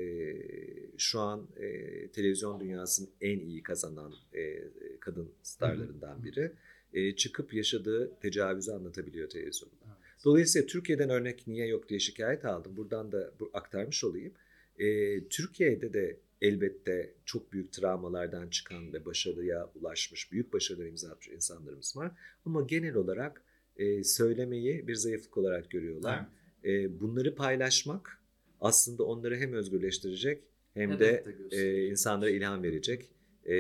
[0.97, 4.63] şu an e, televizyon dünyasının en iyi kazanan e,
[4.99, 6.51] kadın starlarından biri
[6.93, 9.97] e, çıkıp yaşadığı tecavüzü anlatabiliyor televizyonda.
[10.25, 12.77] Dolayısıyla Türkiye'den örnek niye yok diye şikayet aldım.
[12.77, 14.33] Buradan da bu, aktarmış olayım.
[14.79, 21.27] E, Türkiye'de de elbette çok büyük travmalardan çıkan ve başarıya ulaşmış, büyük başarılar imza atmış
[21.27, 22.11] insanlarımız var.
[22.45, 23.41] Ama genel olarak
[23.77, 26.25] e, söylemeyi bir zayıflık olarak görüyorlar.
[26.63, 28.21] E, bunları paylaşmak
[28.61, 33.11] aslında onları hem özgürleştirecek hem Hedef de de e, insanlara ilham verecek.
[33.45, 33.55] E,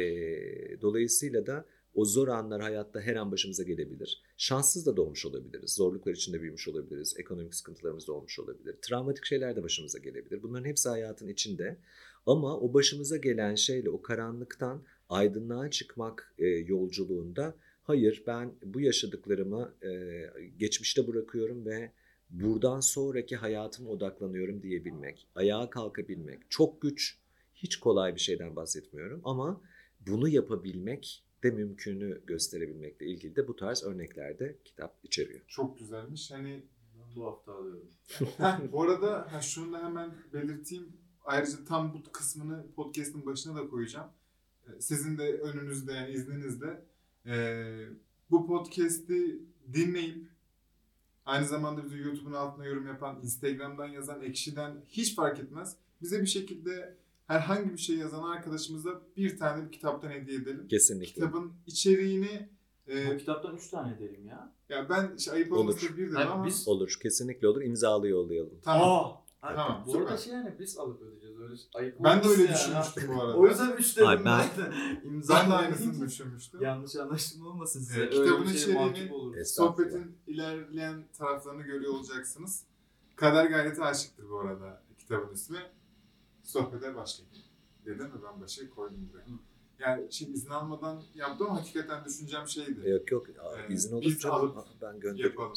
[0.81, 1.65] dolayısıyla da
[1.97, 4.23] o zor anlar hayatta her an başımıza gelebilir.
[4.37, 5.73] Şanssız da doğmuş olabiliriz.
[5.73, 7.15] Zorluklar içinde büyümüş olabiliriz.
[7.19, 8.75] Ekonomik sıkıntılarımız da olmuş olabilir.
[8.81, 10.43] Travmatik şeyler de başımıza gelebilir.
[10.43, 11.77] Bunların hepsi hayatın içinde.
[12.25, 17.55] Ama o başımıza gelen şeyle o karanlıktan aydınlığa çıkmak e, yolculuğunda
[17.87, 20.21] hayır ben bu yaşadıklarımı e,
[20.57, 21.91] geçmişte bırakıyorum ve
[22.29, 27.17] buradan sonraki hayatıma odaklanıyorum diyebilmek, ayağa kalkabilmek çok güç,
[27.55, 29.61] hiç kolay bir şeyden bahsetmiyorum ama
[29.99, 35.41] bunu yapabilmek de mümkünü gösterebilmekle ilgili de bu tarz örneklerde kitap içeriyor.
[35.47, 36.31] Çok güzelmiş.
[36.31, 36.63] Hani
[37.15, 37.91] bu hafta alıyorum.
[38.37, 40.97] Heh, bu arada ha, şunu da hemen belirteyim.
[41.25, 44.09] Ayrıca tam bu kısmını podcast'ın başına da koyacağım.
[44.67, 46.85] Ee, Sizin de önünüzde yani izninizde
[47.27, 47.85] ee,
[48.31, 49.39] bu podcast'i
[49.73, 50.27] dinleyip
[51.25, 55.75] aynı zamanda bizi YouTube'un altına yorum yapan, Instagram'dan yazan, Ekşi'den hiç fark etmez.
[56.01, 56.97] Bize bir şekilde
[57.27, 60.67] herhangi bir şey yazan arkadaşımıza bir tane bir kitaptan hediye edelim.
[60.67, 61.13] Kesinlikle.
[61.13, 62.49] Kitabın içeriğini
[62.87, 64.53] ee, Bu kitaptan 3 tane derim ya.
[64.69, 65.59] ya ben işte ayıp Olur.
[65.59, 67.61] olmasın bir dedim Hayır, ama biz- Olur, kesinlikle olur.
[67.61, 68.59] İmzalı yollayalım.
[68.63, 68.89] tamam.
[68.89, 69.26] Aa!
[69.47, 71.39] Ha, Tamam, Bu arada şey yani biz alıp ödeyeceğiz.
[71.39, 72.53] Öyle ayıp Ben de öyle yani.
[72.53, 73.37] düşünmüştüm bu arada.
[73.37, 74.43] O yüzden 3 dedim Ay, ben.
[75.03, 76.61] İmza Ben de da aynısını düşünmüştüm.
[76.61, 77.99] Yanlış anlaşılma olmasın size.
[78.01, 79.45] Ee, Öyle kitabın şey içeriğini-.
[79.45, 82.63] Sohbetin ilerleyen taraflarını görüyor olacaksınız.
[83.15, 85.57] Kader gayreti aşıktır bu arada kitabın ismi.
[86.43, 87.31] Sohbete başlayın.
[87.85, 89.27] Dedim mi ben başa koydum direkt.
[89.29, 89.33] Hı.
[89.79, 92.89] Yani şimdi izin almadan yaptım ama hakikaten düşüneceğim şeydi.
[92.89, 93.27] Yok yok
[93.69, 94.35] Ee, izin olur biz canım.
[94.35, 95.29] alıp ben gönderirim.
[95.29, 95.53] Yapalım.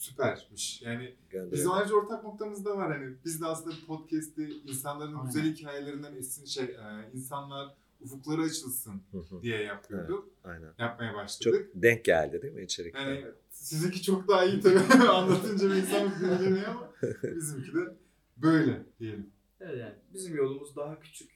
[0.00, 0.82] Süpermiş.
[0.82, 1.14] Yani
[1.52, 5.26] bizim ayrıca ortak noktamız da var hani biz de aslında podcast'i insanların Aynen.
[5.26, 9.02] güzel hikayelerinden esin şey e, insanlar ufukları açılsın
[9.42, 10.28] diye yapıyorduk.
[10.44, 10.72] Aynen.
[10.78, 11.70] Yapmaya Çok başladık.
[11.74, 13.06] denk geldi değil mi içerikler?
[13.06, 14.78] Yani sizinki çok daha iyi tabii
[15.08, 16.92] anlatınca bir insan dinleniyor ama
[17.36, 17.96] bizimki de
[18.36, 19.30] böyle diyelim.
[19.60, 21.30] Evet yani bizim yolumuz daha küçük.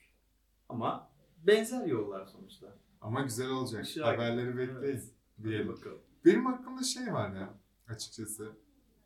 [0.69, 1.09] Ama
[1.47, 2.67] benzer yollar sonuçta.
[3.01, 3.85] Ama güzel olacak.
[3.85, 5.03] Işığa- Haberleri bekleyin Evet.
[5.43, 5.67] Diyelim.
[5.67, 5.99] bakalım.
[6.25, 7.53] Benim aklımda şey var ya
[7.87, 8.51] açıkçası.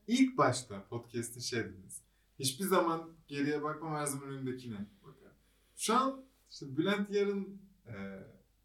[0.08, 2.02] İlk başta podcast'in şey dediniz.
[2.40, 5.38] Hiçbir zaman geriye bakmam her zaman önündekine bakarım.
[5.76, 7.94] Şu an işte Bülent Yarın e,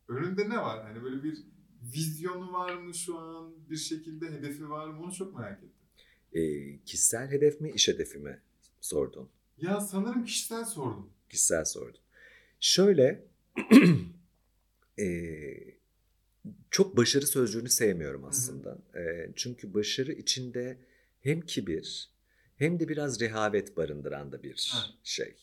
[0.08, 0.82] önünde ne var?
[0.82, 1.38] Hani böyle bir
[1.82, 3.54] vizyonu var mı şu an?
[3.70, 5.02] Bir şekilde hedefi var mı?
[5.02, 5.70] Onu çok merak ettim.
[6.32, 8.40] Ee, kişisel hedef mi, iş hedefi mi
[8.80, 9.28] sordun?
[9.58, 11.10] Ya sanırım kişisel sordum.
[11.28, 12.00] Kişisel sordum.
[12.60, 13.26] Şöyle,
[14.98, 15.73] eee,
[16.70, 18.78] çok başarı sözcüğünü sevmiyorum aslında.
[18.94, 20.76] Eee, çünkü başarı içinde
[21.20, 22.10] hem kibir
[22.56, 24.94] hem de biraz rehavet barındıran da bir Evet.
[25.04, 25.34] şey.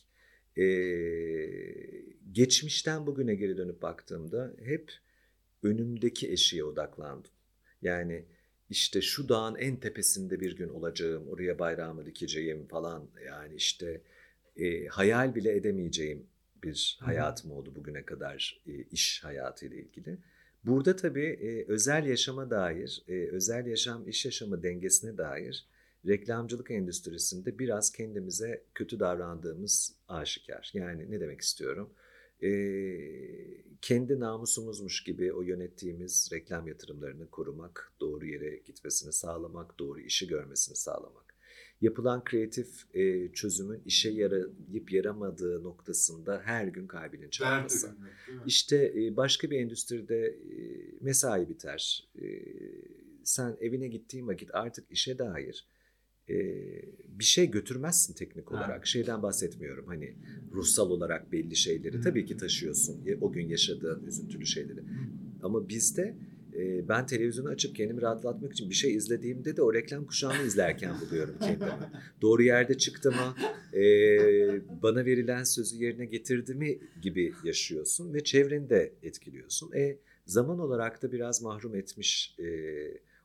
[0.58, 4.91] Eee, geçmişten bugüne geri dönüp baktığımda hep
[5.64, 7.32] önümdeki eşiğe odaklandım.
[7.82, 8.26] Yani
[8.70, 13.08] işte şu dağın en tepesinde bir gün olacağım, oraya bayrağımı dikeceğim falan.
[13.26, 14.02] Yani işte
[14.58, 16.28] e, hayal bile edemeyeceğim
[16.64, 17.08] bir Hı hı.
[17.10, 20.18] hayatım oldu bugüne kadar e, iş hayatıyla ilgili.
[20.66, 25.68] Burada tabii e, özel yaşama dair, e, özel yaşam iş yaşamı dengesine dair
[26.07, 30.72] reklamcılık endüstrisinde biraz kendimize kötü davrandığımız aşikar.
[30.74, 31.89] Yani ne demek istiyorum?
[32.43, 32.51] E,
[33.82, 40.76] kendi namusumuzmuş gibi o yönettiğimiz reklam yatırımlarını korumak, doğru yere gitmesini sağlamak, doğru işi görmesini
[40.76, 41.31] sağlamak.
[41.82, 47.88] Yapılan kreatif e, çözümün işe yarayıp yaramadığı noktasında her gün kalbinin çarpması.
[47.88, 47.94] mi?
[48.46, 50.58] İşte e, başka bir endüstride e,
[51.02, 52.08] mesai biter.
[52.22, 52.26] E,
[53.24, 55.66] Sen evine gittiğin vakit artık işe dair
[56.30, 56.36] e,
[57.20, 58.56] bir şey götürmezsin teknik Ha.
[58.56, 58.88] olarak.
[58.88, 60.14] Şeyden bahsetmiyorum hani
[60.54, 62.02] ruhsal olarak belli şeyleri Hı.
[62.02, 63.02] tabii ki taşıyorsun.
[63.06, 64.80] Ya- O gün yaşadığın üzüntülü şeyleri.
[65.44, 66.16] Ama bizde
[66.58, 70.95] e, ben televizyonu açıp kendimi rahatlatmak için bir şey izlediğimde de o reklam kuşağını izlerken
[71.02, 71.72] buluyorum kendimi.
[72.22, 73.36] Doğru yerde çıktı mı,
[73.80, 73.84] e,
[74.84, 79.72] bana verilen sözü yerine getirdi mi gibi yaşıyorsun ve çevreni de etkiliyorsun.
[79.74, 82.45] E, zaman olarak da biraz mahrum etmiş e,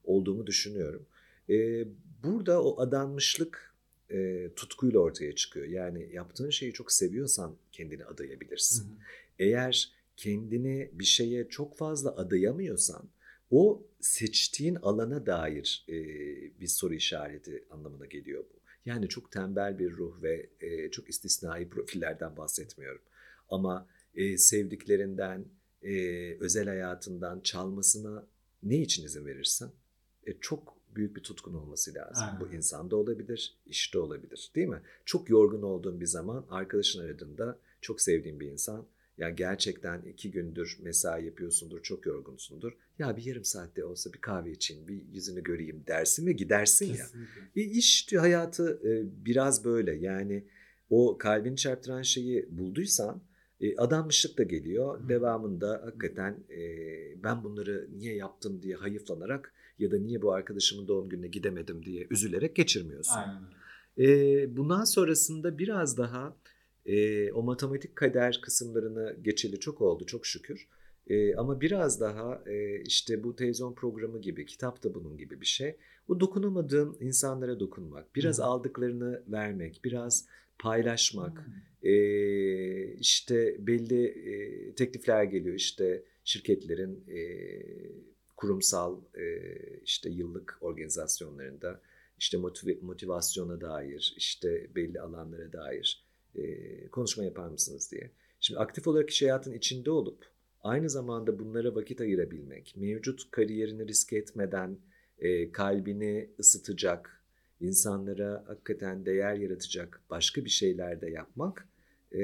[0.05, 1.07] olduğumu düşünüyorum.
[1.51, 1.85] E,
[2.25, 3.75] burada o adanmışlık
[4.11, 5.67] e, tutkuyla ortaya çıkıyor.
[5.67, 8.85] Yani yaptığın şeyi çok seviyorsan kendini Hı adayabilirsin.
[8.85, 8.95] hı.
[9.39, 13.09] Eğer kendini bir şeye çok fazla adayamıyorsan
[13.51, 15.95] o seçtiğin alana dair e,
[16.61, 18.57] bir soru işareti anlamına geliyor bu.
[18.85, 23.03] Yani çok tembel bir ruh ve e, çok istisnai profillerden bahsetmiyorum.
[23.49, 25.45] Ama e, sevdiklerinden,
[25.83, 25.95] e,
[26.41, 28.27] özel hayatından çalmasına
[28.63, 29.71] ne için izin verirsin?
[30.27, 32.25] E, çok büyük bir tutkun olması lazım.
[32.29, 32.41] Aynen.
[32.41, 34.83] Bu insanda olabilir, işte olabilir değil mi?
[35.05, 38.87] Çok yorgun olduğun bir zaman arkadaşın aradığında çok sevdiğin bir insan
[39.19, 42.77] ya gerçekten iki gündür mesai yapıyorsundur, çok yorgunsundur.
[42.99, 46.93] Ya bir yarım saatte olsa bir kahve için, bir yüzünü göreyim dersin ve gidersin ya.
[46.93, 47.41] Kesinlikle.
[47.57, 50.45] Bir iş hayatı e, biraz böyle yani
[50.91, 53.23] o kalbini çarptıran şeyi bulduysan
[53.61, 55.01] e, adanmışlık da geliyor.
[55.01, 55.09] Hı.
[55.09, 56.63] Devamında hakikaten e,
[57.23, 62.07] ben bunları niye yaptım diye hayıflanarak ya da niye bu arkadaşımın doğum gününe gidemedim diye
[62.11, 63.17] üzülerek geçirmiyorsun.
[63.17, 63.43] Aynen.
[63.99, 66.37] E, bundan sonrasında biraz daha
[66.87, 70.69] e, o matematik kader kısımlarını geçeli çok oldu çok şükür.
[71.07, 75.47] E, ama biraz daha e, işte bu televizyon programı gibi, kitap da bunun gibi bir
[75.47, 75.77] şey.
[76.09, 78.45] O dokunamadığın insanlara dokunmak, biraz Hı.
[78.45, 80.27] aldıklarını vermek, biraz
[80.59, 81.39] paylaşmak.
[81.39, 81.89] Hı.
[81.89, 87.21] E, işte belli e, teklifler geliyor işte şirketlerin e,
[88.37, 89.25] kurumsal e,
[89.85, 91.81] işte yıllık organizasyonlarında
[92.19, 96.05] işte motive, motivasyona dair işte belli alanlara dair
[96.35, 98.11] e, konuşma yapar mısınız diye.
[98.41, 104.17] Şimdi aktif olarak iş hayatın içinde olup aynı zamanda bunlara vakit ayırabilmek, mevcut kariyerini riske
[104.17, 104.79] etmeden
[105.19, 107.25] e, kalbini ısıtacak,
[107.61, 111.69] insanlara hakikaten değer yaratacak başka bir şeyler de yapmak
[112.13, 112.19] e,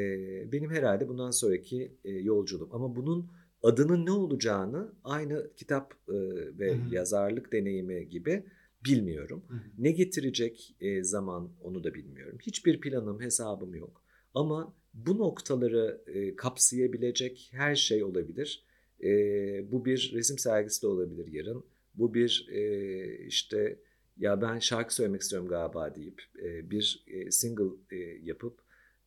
[0.52, 2.68] benim herhalde bundan sonraki e, yolculuğum.
[2.72, 3.30] Ama bunun
[3.62, 6.14] adının ne olacağını aynı kitap e,
[6.58, 6.94] ve Hı hı.
[6.94, 8.44] yazarlık deneyimi gibi
[8.84, 9.42] bilmiyorum.
[9.48, 9.60] Hı hı.
[9.78, 12.38] Ne getirecek e, zaman onu da bilmiyorum.
[12.42, 14.04] Hiçbir planım, hesabım yok.
[14.34, 18.64] Ama bu noktaları e, kapsayabilecek her şey olabilir.
[19.04, 19.08] E,
[19.72, 21.64] bu bir resim sergisi de olabilir yarın.
[21.94, 23.78] Bu bir e, işte
[24.16, 28.58] ya ben şarkı söylemek istiyorum galiba deyip e, bir e, single e, yapıp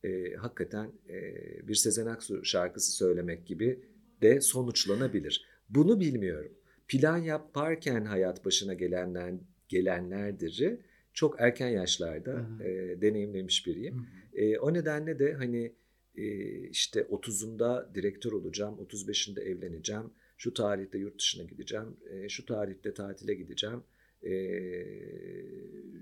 [0.04, 1.34] e, hakikaten e,
[1.68, 3.80] bir Sezen Aksu şarkısı söylemek gibi
[4.22, 5.46] de sonuçlanabilir.
[5.68, 6.52] Bunu bilmiyorum.
[6.88, 9.34] Plan yaparken hayat başına gelenler
[9.68, 10.78] gelenlerdir
[11.16, 13.94] çok erken yaşlarda e, deneyimlemiş biriyim.
[13.94, 14.02] Hı.
[14.36, 15.72] E, o nedenle de hani
[16.16, 16.24] e,
[16.68, 23.34] işte 30'umda direktör olacağım, 35'inde evleneceğim, şu tarihte yurt dışına gideceğim, e, şu tarihte tatile
[23.34, 23.82] gideceğim,
[24.24, 24.34] e,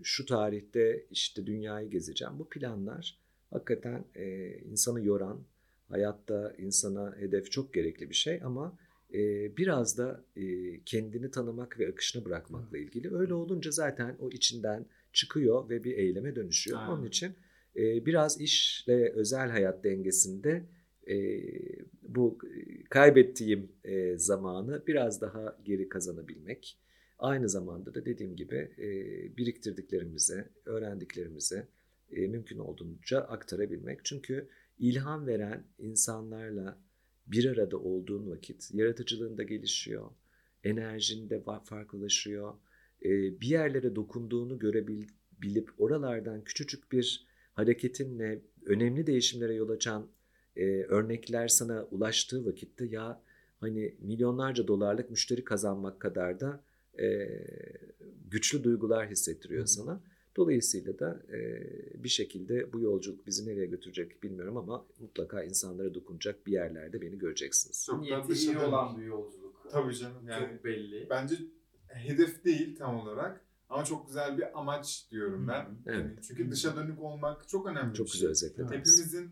[0.03, 2.39] şu tarihte işte dünyayı gezeceğim.
[2.39, 3.19] Bu planlar
[3.51, 5.41] hakikaten e, insanı yoran,
[5.89, 8.79] hayatta insana hedef çok gerekli bir şey ama
[9.15, 10.45] e, biraz da e,
[10.85, 13.15] kendini tanımak ve akışını bırakmakla ilgili.
[13.17, 16.79] Öyle olunca zaten o içinden çıkıyor ve bir eyleme dönüşüyor.
[16.79, 16.91] Aynen.
[16.91, 17.35] Onun için
[17.77, 20.65] e, biraz işle özel hayat dengesinde
[21.09, 21.17] e,
[22.09, 22.39] bu
[22.91, 26.79] kaybettiğim e, zamanı biraz daha geri kazanabilmek.
[27.19, 28.87] Aynı zamanda da dediğim gibi e,
[29.37, 31.69] biriktirdiklerimize, öğrendiklerimize
[32.13, 34.05] e, mümkün olduğunca aktarabilmek.
[34.05, 34.49] Çünkü
[34.79, 36.79] ilham veren insanlarla
[37.27, 40.11] bir arada olduğun vakit yaratıcılığın da gelişiyor,
[40.65, 42.55] enerjin de fa- farklılaşıyor.
[43.03, 50.07] Bir yerlere dokunduğunu görebilip oralardan küçücük bir hareketinle önemli değişimlere yol açan
[50.57, 53.23] e, örnekler sana ulaştığı vakitte ya
[53.61, 56.65] hani milyonlarca dolarlık müşteri kazanmak kadar da
[57.01, 57.29] e,
[58.31, 59.69] güçlü duygular hissettiriyor Hı hı.
[59.69, 60.01] sana.
[60.37, 61.63] Dolayısıyla da e,
[62.05, 67.19] bir şekilde bu yolculuk bizi nereye götürecek bilmiyorum ama mutlaka insanlara dokunacak bir yerlı beni
[67.19, 67.85] göreceksiniz.
[67.87, 69.67] Çok Niyeti iyi dışında- olan bir yolculuk.
[69.71, 71.07] Tabii canım yani Çok belli.
[71.11, 71.35] bence
[71.89, 73.44] hedef değil tam olarak
[73.75, 75.67] ama çok güzel bir amaç diyorum ben.
[75.87, 75.99] Evet.
[76.05, 78.31] Yani çünkü dışa dönük olmak çok önemli Çok bir güzel şey.
[78.31, 78.71] özetlediniz.
[78.73, 79.31] Hepimizin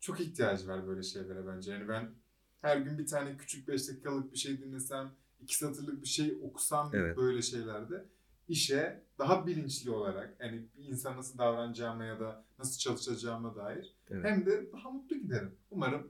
[0.00, 1.72] çok ihtiyacı var böyle şeylere bence.
[1.72, 2.10] Yani ben
[2.62, 5.10] her gün bir tane küçük 5 dakikalık bir şey dinlesem,
[5.40, 7.16] iki satırlık bir şey okusam Evet.
[7.16, 8.04] böyle şeylerde
[8.48, 14.24] işe daha bilinçli olarak yani bir insan nasıl davranacağıma ya da nasıl çalışacağıma dair Evet.
[14.24, 15.54] hem de daha mutlu giderim.
[15.70, 16.08] Umarım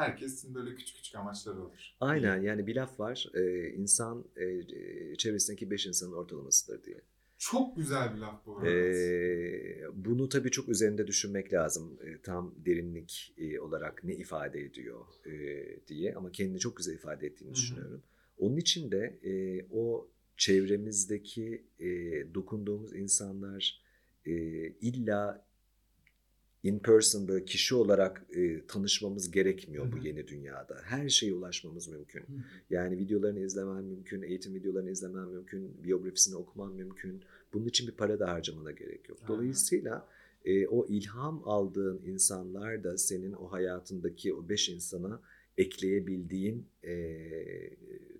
[0.00, 1.72] herkesin böyle küçük küçük amaçları olur.
[2.00, 7.00] Aynen yani bir laf var e, insan e, e, çevresindeki beş insanın ortalamasıdır diye.
[7.38, 8.70] Çok güzel bir laf bu arada.
[8.70, 11.98] Ee, bunu tabii çok üzerinde düşünmek lazım.
[12.04, 17.26] Ee, tam derinlik e, olarak ne ifade ediyor e, diye ama kendini çok güzel ifade
[17.26, 17.54] ettiğini Hı hı.
[17.54, 18.02] düşünüyorum.
[18.38, 21.86] Onun için de e, o çevremizdeki e,
[22.34, 23.82] dokunduğumuz insanlar
[24.26, 24.32] e,
[24.68, 25.46] illa
[26.62, 30.80] in person böyle kişi olarak e, tanışmamız gerekmiyor Hı bu yeni dünyada.
[30.84, 32.20] Her şeye ulaşmamız mümkün.
[32.20, 32.36] Hı hı.
[32.70, 37.22] Yani videolarını izlemen mümkün, eğitim videolarını izlemen mümkün, biyografisini okuman mümkün.
[37.52, 39.18] Bunun için bir para da harcamana gerek yok.
[39.28, 40.08] Dolayısıyla
[40.44, 45.20] e, o ilham aldığın insanlar da senin o hayatındaki o beş insana
[45.58, 47.16] ekleyebildiğin e,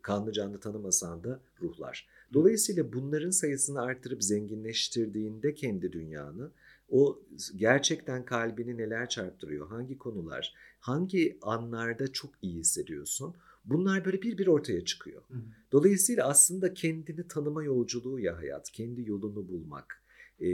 [0.02, 2.08] kanlı canlı tanımasan da ruhlar.
[2.32, 6.50] Dolayısıyla bunların sayısını arttırıp zenginleştirdiğinde kendi dünyanı
[6.90, 7.22] o
[7.56, 13.34] gerçekten kalbini neler çarptırıyor, hangi konular, hangi anlarda çok iyi hissediyorsun.
[13.64, 15.22] Bunlar böyle bir bir ortaya çıkıyor.
[15.28, 15.42] Hı hı.
[15.72, 20.04] Dolayısıyla aslında kendini tanıma yolculuğu ya hayat, kendi yolunu bulmak.
[20.40, 20.48] Ee,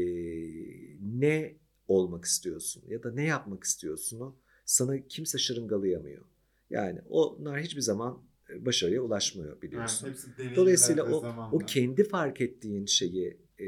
[1.01, 1.57] ne
[1.89, 4.34] olmak istiyorsun ya da ne yapmak istiyorsun
[4.64, 6.24] sana kimse şırıngalayamıyor.
[6.70, 10.16] Yani onlar hiçbir zaman e, başarıya ulaşmıyor biliyorsun.
[10.39, 11.57] Deneyimler Dolayısıyla o, zamanla.
[11.57, 13.66] o kendi fark ettiğin şeyi e,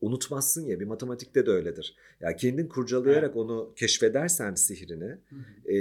[0.00, 1.96] unutmazsın ya bir matematikte de öyledir.
[2.20, 5.18] Ya kendin kurcalayarak onu keşfedersen sihrini
[5.72, 5.76] e,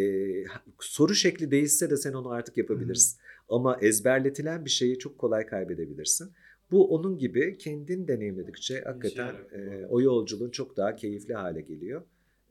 [0.80, 3.20] soru şekli değişse de sen onu artık yapabilirsin.
[3.50, 6.32] Ama ezberletilen bir şeyi çok kolay kaybedebilirsin.
[6.72, 12.02] Bu onun gibi kendin deneyimledikçe hakikaten e, o yolculuğun çok daha keyifli hale geliyor.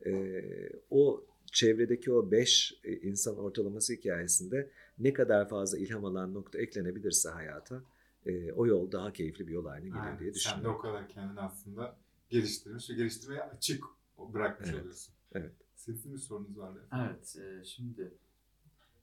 [0.05, 0.41] E,
[0.89, 7.29] o çevredeki o beş e, insan ortalaması hikayesinde ne kadar fazla ilham alan nokta eklenebilirse
[7.29, 7.83] hayata
[8.25, 10.19] e, o yol daha keyifli bir yol haline Aynen.
[10.19, 10.75] diye Sen de düşünüyorum.
[10.79, 11.97] o kadar kendini aslında
[12.29, 13.83] geliştirmiş ve geliştirmeye açık
[14.17, 14.81] bırakmış Evet.
[14.81, 15.13] oluyorsun.
[15.31, 15.53] Evet.
[15.75, 16.87] Sizin bir sorunuz vardı.
[16.95, 18.13] Evet, e, şimdi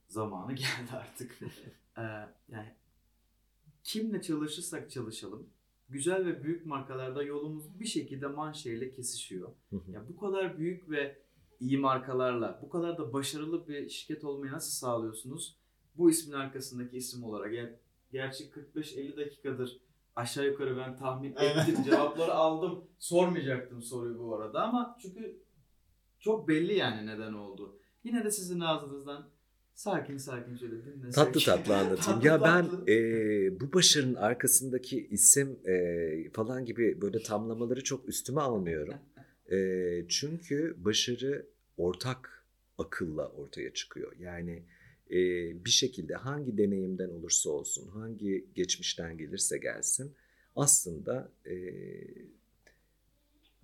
[0.09, 1.39] zamanı geldi artık.
[1.99, 2.03] E,
[2.49, 2.75] yani
[3.85, 5.47] kimle çalışırsak çalışalım,
[5.89, 9.53] güzel ve büyük markalarda yolumuz bir şekilde manşeyle kesişiyor.
[9.71, 9.91] Hı hı.
[9.91, 11.19] Ya bu kadar büyük ve
[11.61, 15.57] iyi markalarla, bu kadar da başarılı bir şirket olmayı nasıl sağlıyorsunuz?
[15.97, 17.53] Bu ismin arkasındaki isim olarak.
[17.55, 17.73] Yani
[18.15, 19.81] gerçi 45-50 dakikadır
[20.17, 22.85] aşağı yukarı ben tahmin ettim, cevapları aldım.
[22.99, 25.41] Sormayacaktım soruyu bu arada ama çünkü
[26.19, 27.79] çok belli yani neden oldu.
[28.05, 29.31] Yine de sizin ağzınızdan
[29.75, 31.15] sakin sakin şöyle dinlesek.
[31.15, 32.21] Tatlı tatlı anlatayım.
[32.21, 32.91] Tatlı ya ben tatlı.
[32.93, 38.95] e, bu başarının arkasındaki isim e, falan gibi böyle tamlamaları çok üstüme almıyorum.
[39.53, 39.59] E,
[40.09, 41.47] çünkü başarı
[41.77, 42.47] ortak
[42.79, 44.12] akılla ortaya çıkıyor.
[44.19, 44.62] Yani
[45.15, 45.19] e,
[45.65, 50.12] bir şekilde hangi deneyimden olursa olsun, hangi geçmişten gelirse gelsin
[50.57, 51.55] aslında e,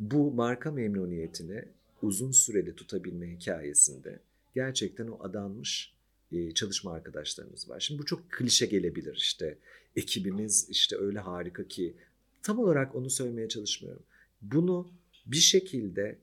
[0.00, 1.64] bu marka memnuniyetini
[2.02, 4.20] uzun süreli tutabilme hikayesinde
[4.54, 5.94] gerçekten o adanmış
[6.32, 7.80] e, çalışma arkadaşlarımız var.
[7.80, 9.58] Şimdi bu çok klişe gelebilir işte
[9.96, 11.94] ekibimiz işte öyle harika ki
[12.42, 14.02] tam olarak onu söylemeye çalışmıyorum.
[14.42, 14.92] Bunu
[15.26, 16.18] bir şekilde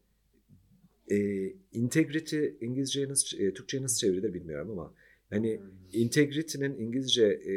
[1.11, 4.93] e, integrity İngilizceye nasıl, e, Türkçe'ye nasıl çevrilir bilmiyorum ama
[5.29, 5.61] hani
[5.93, 7.55] Integrity'nin İngilizce e,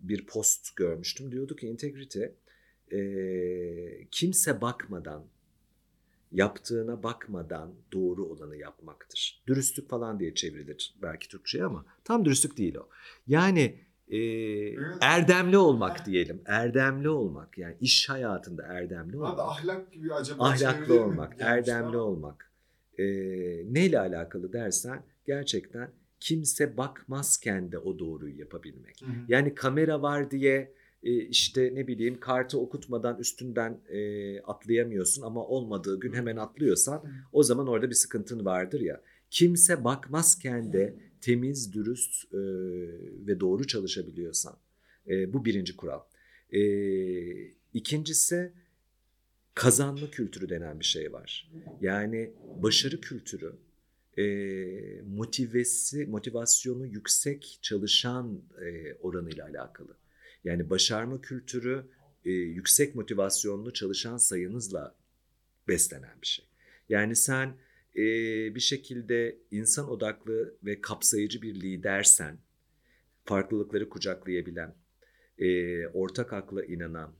[0.00, 1.32] bir post görmüştüm.
[1.32, 2.24] Diyordu ki integrity
[2.92, 5.26] e, kimse bakmadan
[6.32, 9.42] yaptığına bakmadan doğru olanı yapmaktır.
[9.46, 12.88] Dürüstlük falan diye çevrilir belki Türkçe'ye ama tam dürüstlük değil o.
[13.26, 14.18] Yani e,
[15.00, 16.42] erdemli olmak diyelim.
[16.46, 19.38] Erdemli olmak yani iş hayatında erdemli olmak.
[19.38, 22.52] ahlak gibi acaba Ahlaklı mi olmak, gelmişti erdemli olmak.
[22.98, 23.04] E,
[23.74, 25.90] neyle alakalı dersen gerçekten
[26.20, 29.02] kimse bakmazken de o doğruyu yapabilmek.
[29.02, 29.10] Hı hı.
[29.28, 36.00] Yani kamera var diye e, işte ne bileyim kartı okutmadan üstünden e, atlayamıyorsun ama olmadığı
[36.00, 39.02] gün hemen atlıyorsan o zaman orada bir sıkıntın vardır ya.
[39.30, 42.38] Kimse bakmazken de temiz, dürüst e,
[43.26, 44.56] ve doğru çalışabiliyorsan
[45.08, 46.00] e, bu birinci kural.
[46.52, 46.60] E,
[47.74, 48.52] ikincisi
[49.54, 51.50] kazanma kültürü denen bir şey var.
[51.80, 53.52] Yani başarı kültürü
[54.18, 54.24] e,
[55.02, 59.96] motivesi, motivasyonu yüksek çalışan e, oranıyla alakalı.
[60.44, 61.86] Yani başarma kültürü
[62.24, 64.96] e, yüksek motivasyonlu çalışan sayınızla
[65.68, 66.44] beslenen bir şey.
[66.88, 67.56] Yani sen
[67.96, 68.04] e,
[68.54, 72.38] bir şekilde insan odaklı ve kapsayıcı bir lidersen,
[73.24, 74.74] farklılıkları kucaklayabilen,
[75.38, 77.14] e, ortak akla inanan,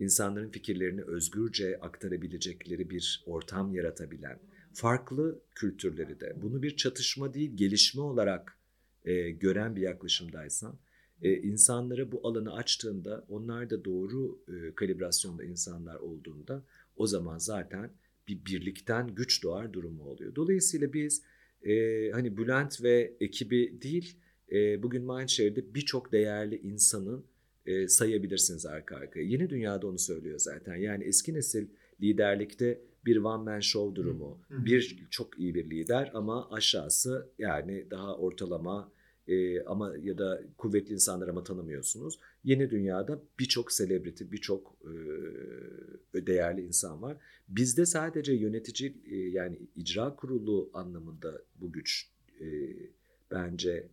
[0.00, 4.38] insanların fikirlerini özgürce aktarabilecekleri bir ortam yaratabilen,
[4.74, 8.58] farklı kültürleri de bunu bir çatışma değil gelişme olarak
[9.04, 10.78] e, gören bir yaklaşımdaysan,
[11.22, 16.64] e, insanlara bu alanı açtığında onlar da doğru e, kalibrasyonda insanlar olduğunda
[16.96, 17.90] o zaman zaten
[18.28, 20.34] bir birlikten güç doğar durumu oluyor.
[20.34, 21.22] Dolayısıyla biz
[21.62, 24.16] e, hani Bülent ve ekibi değil
[24.52, 27.24] e, bugün Mindshare'de birçok değerli insanın
[27.66, 29.22] e, sayabilirsiniz arka arkaya.
[29.22, 30.76] Yeni dünyada onu söylüyor zaten.
[30.76, 31.66] Yani eski nesil
[32.00, 34.38] liderlikte bir one man show durumu.
[34.48, 34.64] Hı.
[34.64, 38.92] Bir çok iyi bir lider ama aşağısı yani daha ortalama
[39.28, 42.18] e, ama ya da kuvvetli insanlar ama tanımıyorsunuz.
[42.44, 44.76] Yeni dünyada birçok selebriti, birçok
[46.14, 47.16] e, değerli insan var.
[47.48, 52.08] Bizde sadece yönetici e, yani icra kurulu anlamında bu güç
[52.40, 52.46] e,
[53.30, 53.88] bence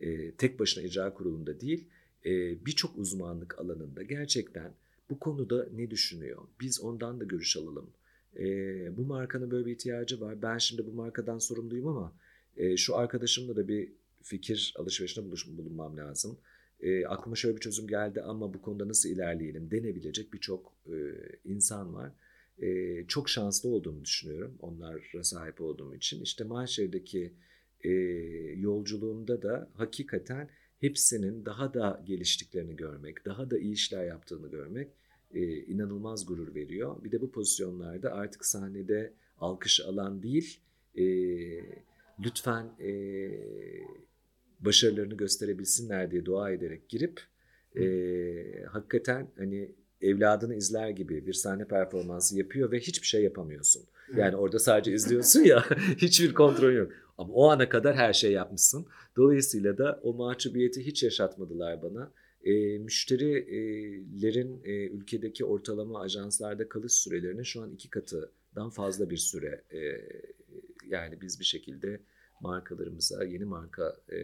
[0.00, 1.88] e, tek başına icra kurulunda değil
[2.24, 2.30] e,
[2.66, 4.72] birçok uzmanlık alanında gerçekten
[5.10, 6.42] bu konuda ne düşünüyor?
[6.60, 7.90] Biz ondan da görüş alalım.
[8.38, 8.46] E,
[8.96, 10.42] bu markanın böyle bir ihtiyacı var.
[10.42, 12.16] Ben şimdi bu markadan sorumluyum ama
[12.56, 16.38] e, şu arkadaşımla da bir fikir alışverişinde buluş, bulunmam lazım.
[16.80, 20.96] E, aklıma şöyle bir çözüm geldi ama bu konuda nasıl ilerleyelim denebilecek birçok e,
[21.44, 22.12] insan var.
[22.62, 26.22] E, çok şanslı olduğumu düşünüyorum onlara sahip olduğum için.
[26.22, 27.34] İşte Mahşer'deki
[27.80, 27.90] e,
[28.56, 30.50] yolculuğumda da hakikaten
[30.80, 34.90] hepsinin daha da geliştiklerini görmek, daha da iyi işler yaptığını görmek
[35.34, 37.04] e, inanılmaz gurur veriyor.
[37.04, 40.60] Bir de bu pozisyonlarda artık sahnede alkış alan değil,
[40.94, 41.04] e,
[42.24, 42.92] lütfen e,
[44.60, 47.20] başarılarını gösterebilsinler diye dua ederek girip
[47.76, 47.84] e,
[48.64, 53.82] hakikaten hani evladını izler gibi bir sahne performansı yapıyor ve hiçbir şey yapamıyorsun.
[54.16, 55.64] Yani orada sadece izliyorsun ya
[55.96, 56.92] hiçbir kontrol yok.
[57.18, 58.86] Ama o ana kadar her şey yapmışsın.
[59.16, 62.12] Dolayısıyla da o mahcubiyeti hiç yaşatmadılar bana.
[62.44, 69.64] E, müşterilerin e, ülkedeki ortalama ajanslarda kalış sürelerinin şu an iki katından fazla bir süre.
[69.72, 69.80] E,
[70.88, 72.00] yani biz bir şekilde
[72.40, 74.18] markalarımıza yeni marka e,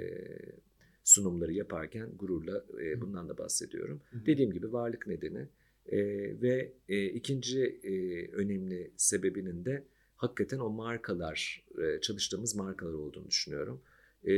[1.05, 4.01] sunumları yaparken gururla e, bundan da bahsediyorum.
[4.11, 4.27] Hı hı.
[4.27, 5.49] Dediğim gibi varlık nedeni
[5.87, 5.99] e,
[6.43, 9.85] ve e, ikinci e, önemli sebebinin de
[10.17, 13.83] hakikaten o markalar, e, çalıştığımız markalar olduğunu düşünüyorum.
[14.27, 14.33] E,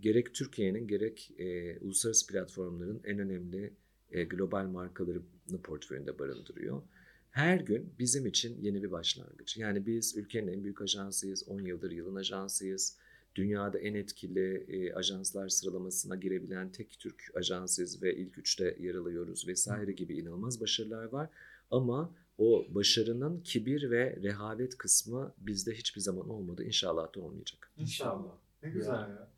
[0.00, 3.72] gerek Türkiye'nin gerek e, uluslararası platformların en önemli
[4.10, 6.82] e, global markalarını portföyünde barındırıyor.
[7.30, 9.56] Her gün bizim için yeni bir başlangıç.
[9.56, 12.98] Yani biz ülkenin en büyük ajansıyız, 10 yıldır yılın ajansıyız.
[13.34, 19.48] Dünyada en etkili e, ajanslar sıralamasına girebilen tek Türk ajansıyız ve ilk üçte yer alıyoruz
[19.48, 21.30] vesaire gibi inanılmaz başarılar var.
[21.70, 26.64] Ama o başarının kibir ve rehavet kısmı bizde hiçbir zaman olmadı.
[26.64, 27.70] İnşallah da olmayacak.
[27.76, 28.41] İnşallah.
[28.62, 29.28] Ne güzel ya.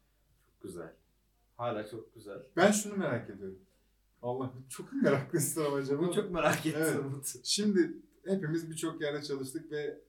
[0.46, 0.92] Çok güzel.
[1.56, 2.38] Hala çok güzel.
[2.56, 3.58] Ben şunu merak ediyorum.
[4.22, 6.02] Allah çok meraklısın acaba.
[6.02, 7.12] Bunu çok merak ettim.
[7.16, 7.40] Evet.
[7.44, 7.92] Şimdi
[8.24, 10.00] hepimiz birçok yerde çalıştık ve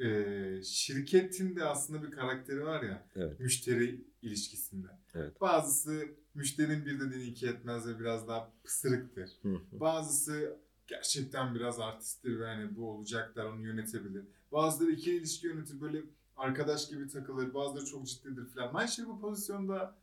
[0.00, 3.40] e, şirketin de aslında bir karakteri var ya Evet.
[3.40, 4.88] müşteri ilişkisinde.
[5.14, 5.40] Evet.
[5.40, 9.30] Bazısı müşterinin bir dediğini iki etmez ve biraz daha pısırıktır.
[9.42, 9.80] Hı hı.
[9.80, 10.56] Bazısı
[10.86, 14.24] gerçekten biraz artisttir ve hani bu olacaklar onu yönetebilir.
[14.52, 16.02] Bazıları ikili ilişki yönetir böyle
[16.40, 17.54] arkadaş gibi takılır.
[17.54, 18.74] Bazıları çok ciddidir falan.
[18.74, 19.96] Ayşe bu pozisyonda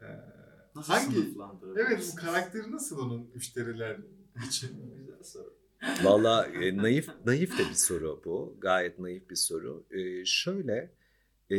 [0.00, 0.06] e,
[0.74, 1.34] Nasıl hangi
[1.76, 4.00] evet bu karakteri nasıl onun müşteriler
[4.48, 4.70] için?
[4.96, 5.54] Güzel soru.
[6.02, 8.56] Valla e, naif naif de bir soru bu.
[8.60, 9.84] Gayet naif bir soru.
[9.90, 10.92] E, şöyle
[11.50, 11.58] e,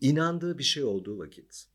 [0.00, 1.66] inandığı bir şey olduğu vakit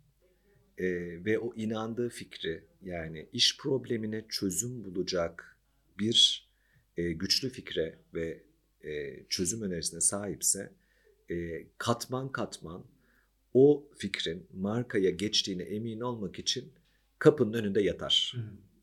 [0.78, 0.86] e,
[1.26, 5.58] ve o inandığı fikri yani iş problemine çözüm bulacak
[6.00, 6.50] bir
[6.98, 8.44] e, güçlü fikre ve
[8.82, 10.74] e, çözüm önerisine sahipse
[11.30, 12.84] e, katman katman
[13.54, 16.72] o fikrin markaya geçtiğine emin olmak için
[17.20, 18.36] kapının önünde yatar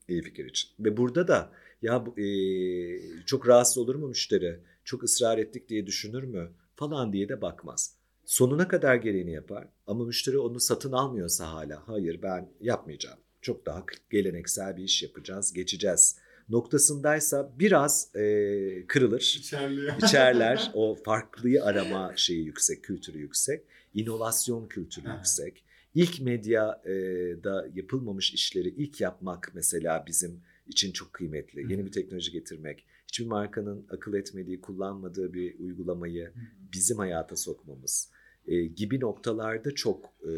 [0.07, 0.69] iyi fikir için.
[0.79, 4.59] Ve burada da ya bu, eee, çok rahatsız olur mu müşteri?
[4.83, 6.51] Çok ısrar ettik diye düşünür mü?
[6.75, 7.95] Falan diye de bakmaz.
[8.25, 13.19] Sonuna kadar gereğini yapar ama müşteri onu satın almıyorsa hala hayır ben yapmayacağım.
[13.41, 16.17] Çok daha geleneksel bir iş yapacağız, geçeceğiz
[16.49, 19.35] noktasındaysa biraz eee, kırılır.
[19.39, 19.93] İçerliyor.
[20.03, 23.63] İçerler o farklıyı arama şeyi yüksek, kültürü yüksek.
[23.93, 25.63] inovasyon kültürü yüksek.
[25.95, 31.71] İlk medyada yapılmamış işleri ilk yapmak mesela bizim için çok kıymetli.
[31.71, 36.31] Yeni bir teknoloji getirmek, hiçbir markanın akıl etmediği, kullanmadığı bir uygulamayı
[36.73, 38.09] bizim hayata sokmamız
[38.47, 40.33] e, gibi noktalarda çok e,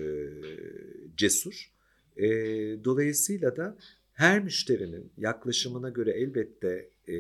[1.18, 1.72] cesur.
[2.18, 2.28] E,
[2.84, 3.78] dolayısıyla da
[4.20, 7.14] her müşterinin yaklaşımına göre elbette e,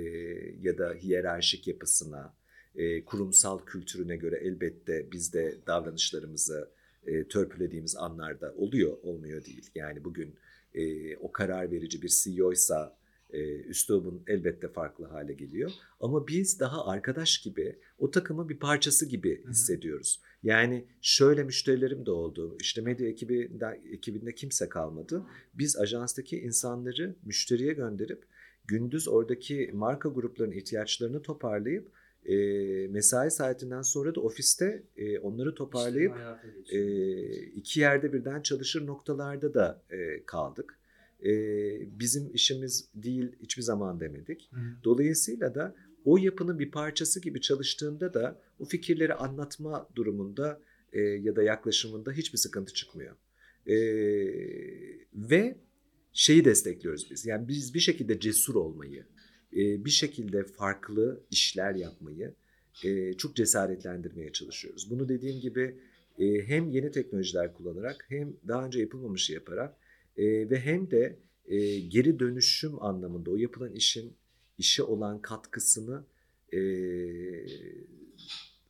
[0.61, 2.33] ya da hiyerarşik yapısına,
[2.75, 6.69] e, kurumsal kültürüne göre elbette biz de davranışlarımızı
[7.05, 9.69] e, törpülediğimiz anlarda oluyor, olmuyor değil.
[9.75, 10.35] Yani bugün
[10.73, 12.97] e, o karar verici bir CEO'ysa
[13.29, 15.71] e, üslubun elbette farklı hale geliyor.
[15.99, 19.49] Ama biz daha arkadaş gibi o takımın bir parçası gibi hı.
[19.49, 20.21] hissediyoruz.
[20.43, 22.57] Yani şöyle müşterilerim de oldu.
[22.59, 25.23] İşte medya ekibinde, ekibinde kimse kalmadı.
[25.53, 28.23] Biz ajanstaki insanları müşteriye gönderip
[28.67, 31.91] gündüz oradaki marka gruplarının ihtiyaçlarını toparlayıp
[32.25, 32.35] e,
[32.87, 36.15] mesai saatinden sonra da ofiste e, onları toparlayıp
[36.65, 36.81] İşte e,
[37.43, 40.78] iki yerde birden çalışır noktalarda da e, kaldık.
[41.25, 41.31] E,
[41.99, 44.49] bizim işimiz değil hiçbir zaman demedik.
[44.51, 44.59] Hı.
[44.83, 50.61] Dolayısıyla da o yapının bir parçası gibi çalıştığında da o fikirleri anlatma durumunda
[50.93, 53.15] e, ya da yaklaşımında hiçbir sıkıntı çıkmıyor.
[53.67, 53.75] E,
[55.13, 55.57] ve
[56.13, 57.25] şeyi destekliyoruz biz.
[57.25, 59.05] Yani biz bir şekilde cesur olmayı,
[59.53, 62.33] e, bir şekilde farklı işler yapmayı
[62.83, 64.89] e, çok cesaretlendirmeye çalışıyoruz.
[64.89, 65.79] Bunu dediğim gibi
[66.19, 69.75] e, hem yeni teknolojiler kullanarak hem daha önce yapılmamışı yaparak
[70.19, 74.13] e, ve hem de e, geri dönüşüm anlamında o yapılan işin
[74.57, 76.03] işe olan katkısını
[76.53, 76.59] e,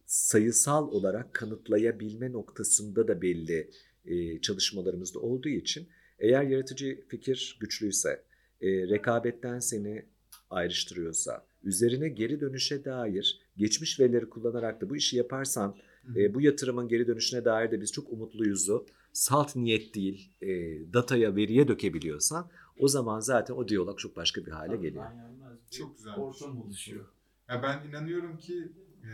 [0.05, 3.69] sayısal olarak kanıtlayabilme noktasında da belli
[4.05, 5.87] e, çalışmalarımızda olduğu için
[6.19, 8.23] eğer yaratıcı fikir güçlüyse,
[8.61, 10.05] e, rekabetten seni
[10.49, 15.75] ayrıştırıyorsa, üzerine geri dönüşe dair geçmiş verileri kullanarak da bu işi yaparsan
[16.15, 20.47] e, bu yatırımın geri dönüşüne dair de biz çok umutluyuzu salt niyet değil e,
[20.93, 22.49] dataya veriye dökebiliyorsan
[22.80, 25.05] o zaman zaten o diyalog çok başka bir hale geliyor.
[25.05, 26.16] Tabii, bir Çok güzel.
[26.16, 27.05] Ortam oluşuyor.
[27.49, 28.72] Ya ben inanıyorum ki
[29.03, 29.10] e,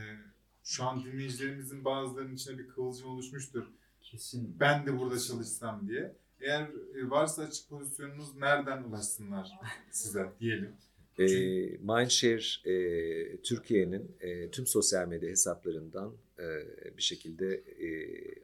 [0.63, 3.63] şu an dinleyicilerimizin bazılarının içine bir kıvılcım oluşmuştur.
[4.01, 4.59] Kesin.
[4.59, 6.15] Ben de burada çalışsam diye.
[6.41, 6.61] Eğer
[6.95, 9.51] e, varsa açık pozisyonunuz nereden ulaşsınlar
[9.91, 10.75] size diyelim.
[11.19, 11.25] E,
[11.81, 16.43] Mindshare e, Türkiye'nin e, tüm sosyal medya hesaplarından e,
[16.97, 17.89] bir şekilde e,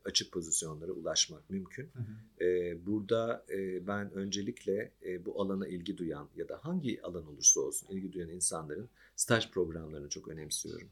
[0.05, 1.89] açık pozisyonlara ulaşmak mümkün.
[1.93, 2.45] Hı hı.
[2.45, 7.61] E, burada e, ben öncelikle e, bu alana ilgi duyan ya da hangi alan olursa
[7.61, 10.88] olsun ilgi duyan insanların staj programlarını çok önemsiyorum.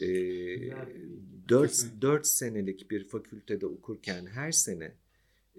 [0.00, 0.06] E,
[0.56, 0.86] Güzel.
[1.48, 2.02] 4, Kesinlikle.
[2.02, 4.92] 4 senelik bir fakültede okurken her sene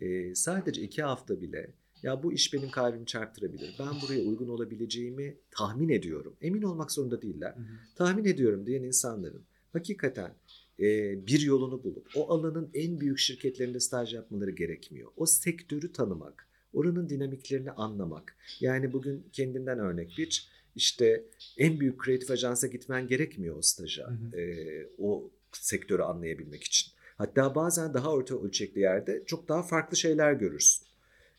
[0.01, 1.69] e, sadece 2 hafta bile
[2.03, 3.75] ya bu iş benim kalbimi çarptırabilir.
[3.79, 6.35] Ben buraya uygun olabileceğimi tahmin ediyorum.
[6.41, 7.53] Emin olmak zorunda değiller.
[7.55, 7.65] Hı hı.
[7.95, 9.43] Tahmin ediyorum diyen insanların
[9.73, 10.33] hakikaten
[10.79, 10.85] e,
[11.27, 15.11] bir yolunu bulup o alanın en büyük şirketlerinde staj yapmaları gerekmiyor.
[15.17, 18.37] O sektörü tanımak, oranın dinamiklerini anlamak.
[18.59, 21.25] Yani bugün kendinden örnek bir işte
[21.57, 24.07] en büyük kreatif ajansa gitmen gerekmiyor o staja.
[24.07, 24.39] Hı hı.
[24.39, 26.91] e, o sektörü anlayabilmek için.
[27.17, 30.88] Hatta bazen daha orta ölçekli yerde çok daha farklı şeyler görürsün.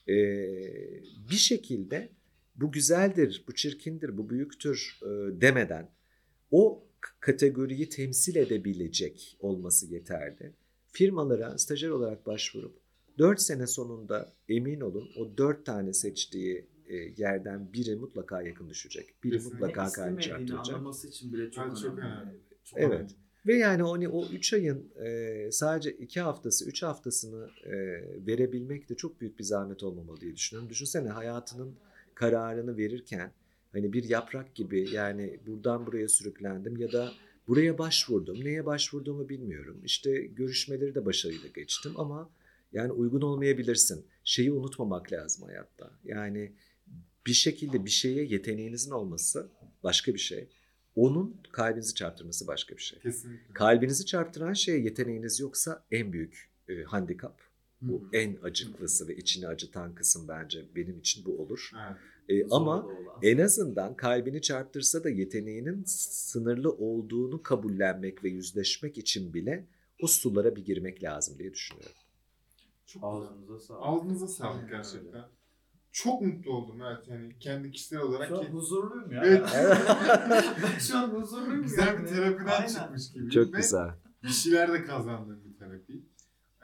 [0.08, 0.14] E,
[1.30, 2.08] bir şekilde
[2.56, 5.06] bu güzeldir, bu çirkindir, bu büyüktür e,
[5.40, 5.90] demeden
[6.50, 6.84] o
[7.20, 10.52] kategoriyi temsil edebilecek olması yeterli.
[10.92, 12.80] Firmalara stajyer olarak başvurup
[13.18, 19.24] 4 sene sonunda emin olun o 4 tane seçtiği e, yerden biri mutlaka yakın düşecek.
[19.24, 19.66] Biri Kesinlikle.
[19.66, 19.90] mutlaka
[20.20, 20.68] çarptıracak.
[20.68, 22.40] anlaması için bile çok Evet, çok önemli.
[22.64, 22.92] Çok Evet.
[22.92, 23.12] önemli.
[23.46, 27.72] Ve yani hani o 3 ayın e, sadece 2 haftası, 3 haftasını e,
[28.26, 30.70] verebilmek de çok büyük bir zahmet olmamalı diye düşünüyorum.
[30.70, 31.74] Düşünsene hayatının
[32.14, 33.32] kararını verirken
[33.72, 37.12] hani bir yaprak gibi yani buradan buraya sürüklendim ya da
[37.48, 38.44] buraya başvurdum.
[38.44, 39.80] Neye başvurduğumu bilmiyorum.
[39.84, 42.30] İşte görüşmeleri de başarıyla geçtim ama
[42.72, 44.06] yani uygun olmayabilirsin.
[44.24, 45.90] Şeyi unutmamak lazım hayatta.
[46.04, 46.52] Yani
[47.26, 49.50] bir şekilde bir şeye yeteneğinizin olması
[49.82, 50.48] başka bir şey.
[51.00, 52.98] Onun kalbinizi çarptırması başka bir şey.
[52.98, 53.54] Kesinlikle.
[53.54, 57.40] Kalbinizi çarptıran şeye yeteneğiniz yoksa en büyük e, handikap.
[57.80, 58.08] Bu Hı hı.
[58.12, 61.70] en acıklısı ve içini acıtan kısım bence benim için bu olur.
[61.88, 62.42] Evet.
[62.44, 62.88] E, ama
[63.22, 69.66] en azından kalbini çarptırsa da yeteneğinin sınırlı olduğunu kabullenmek ve yüzleşmek için bile
[70.02, 71.92] o sulara bir girmek lazım diye düşünüyorum.
[72.86, 73.82] Çok Ağzınıza sağlık.
[73.84, 75.14] Ağzınıza sağlık gerçekten.
[75.14, 75.39] öyle.
[75.92, 79.22] Çok mutlu oldum evet yani kendi kişisel olarak Şu an ki huzurluyum ya.
[79.24, 79.48] Evet.
[80.62, 82.02] ben şu an huzurluyum güzel yani.
[82.02, 82.66] bir terapiden Aynen.
[82.68, 83.30] çıkmış gibi.
[83.30, 83.88] Çok Ve güzel.
[84.22, 86.02] Bir şeyler de kazandığım bir terapi.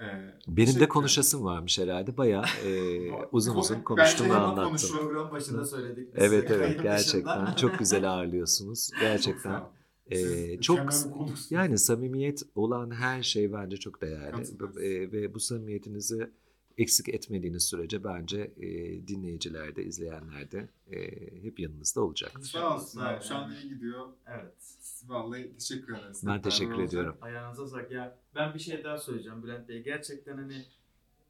[0.01, 0.05] Ee,
[0.49, 2.16] Benim de konuşasım varmış herhalde.
[2.16, 2.70] Bayağı e,
[3.33, 4.64] uzun uzun Bence konuştum ve anlattım.
[4.64, 4.97] konuşalım.
[4.99, 6.14] Program başında söyledik.
[6.14, 8.91] biz Evet evet gerçekten çok güzel ağırlıyorsunuz.
[9.01, 9.61] Gerçekten.
[10.11, 11.47] Ee, çok konuksunuz.
[11.51, 14.43] yani samimiyet olan her şey bence çok değerli.
[14.81, 16.31] Ee, ve bu samimiyetinizi
[16.79, 18.68] eksik etmediğiniz sürece bence e,
[19.09, 21.01] dinleyiciler de izleyenler de e,
[21.43, 22.33] hep yanınızda olacak.
[22.43, 23.24] Sağ olsun Sağ abi.
[23.24, 24.09] Şu an iyi gidiyor.
[24.27, 24.55] Evet.
[25.07, 26.22] Vallahi teşekkür ederiz.
[26.27, 27.11] Ben teşekkür beraber ediyorum.
[27.11, 27.24] olacak.
[27.24, 27.91] Ayağınıza sağlık.
[27.91, 29.83] Ya ben bir şey daha söyleyeceğim Bülent Bey.
[29.83, 30.64] Gerçekten hani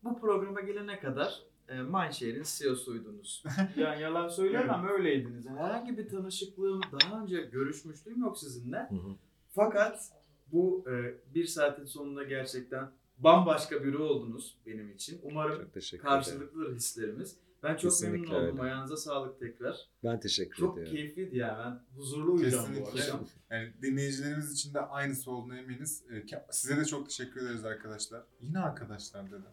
[0.05, 3.45] bu programa gelene kadar e, Mindshare'in CEO'suydunuz.
[3.77, 5.47] yani yalan söyleyemem öyleydiniz.
[5.47, 8.79] Yani herhangi bir tanışıklığım, daha önce görüşmüşlüğüm yok sizinle.
[8.79, 9.15] Hı hı.
[9.55, 10.13] Fakat
[10.53, 15.21] bu e, bir saatin sonunda gerçekten bambaşka biri oldunuz benim için.
[15.23, 17.37] Umarım Çok karşılıklıdır hislerimiz.
[17.63, 18.59] Ben çok Kesinlikle memnun oldum.
[18.59, 18.63] öyle.
[18.63, 19.77] Ayağınıza sağlık tekrar.
[20.05, 20.97] Ben teşekkür Çok ediyorum.
[20.97, 21.81] keyifliydi ya.
[21.95, 23.01] Ben huzurlu uyuyacağım bu Kesinlikle.
[23.03, 23.21] akşam.
[23.51, 26.05] Yani dinleyicilerimiz için de aynısı olduğuna eminiz.
[26.11, 28.23] Ee, Size de çok teşekkür ederiz arkadaşlar.
[28.41, 29.45] Yine arkadaşlar dedim.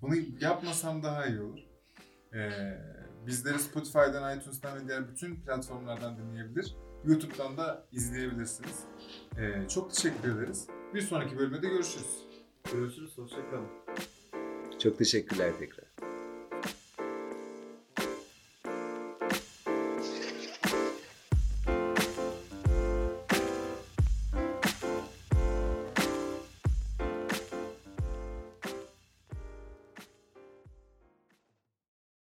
[0.00, 1.58] Bunu yapmasam daha iyi olur.
[2.34, 2.50] Ee,
[3.26, 6.76] bizleri Spotify'dan, iTunes'tan ve diğer bütün platformlardan dinleyebilir.
[7.04, 8.84] YouTube'dan da izleyebilirsiniz.
[9.38, 10.66] Ee, çok teşekkür ederiz.
[10.94, 12.29] Bir sonraki bölümde de görüşürüz.
[12.72, 13.18] Görüşürüz.
[13.18, 13.68] Hoşçakalın.
[14.78, 15.79] Çok teşekkürler tekrar.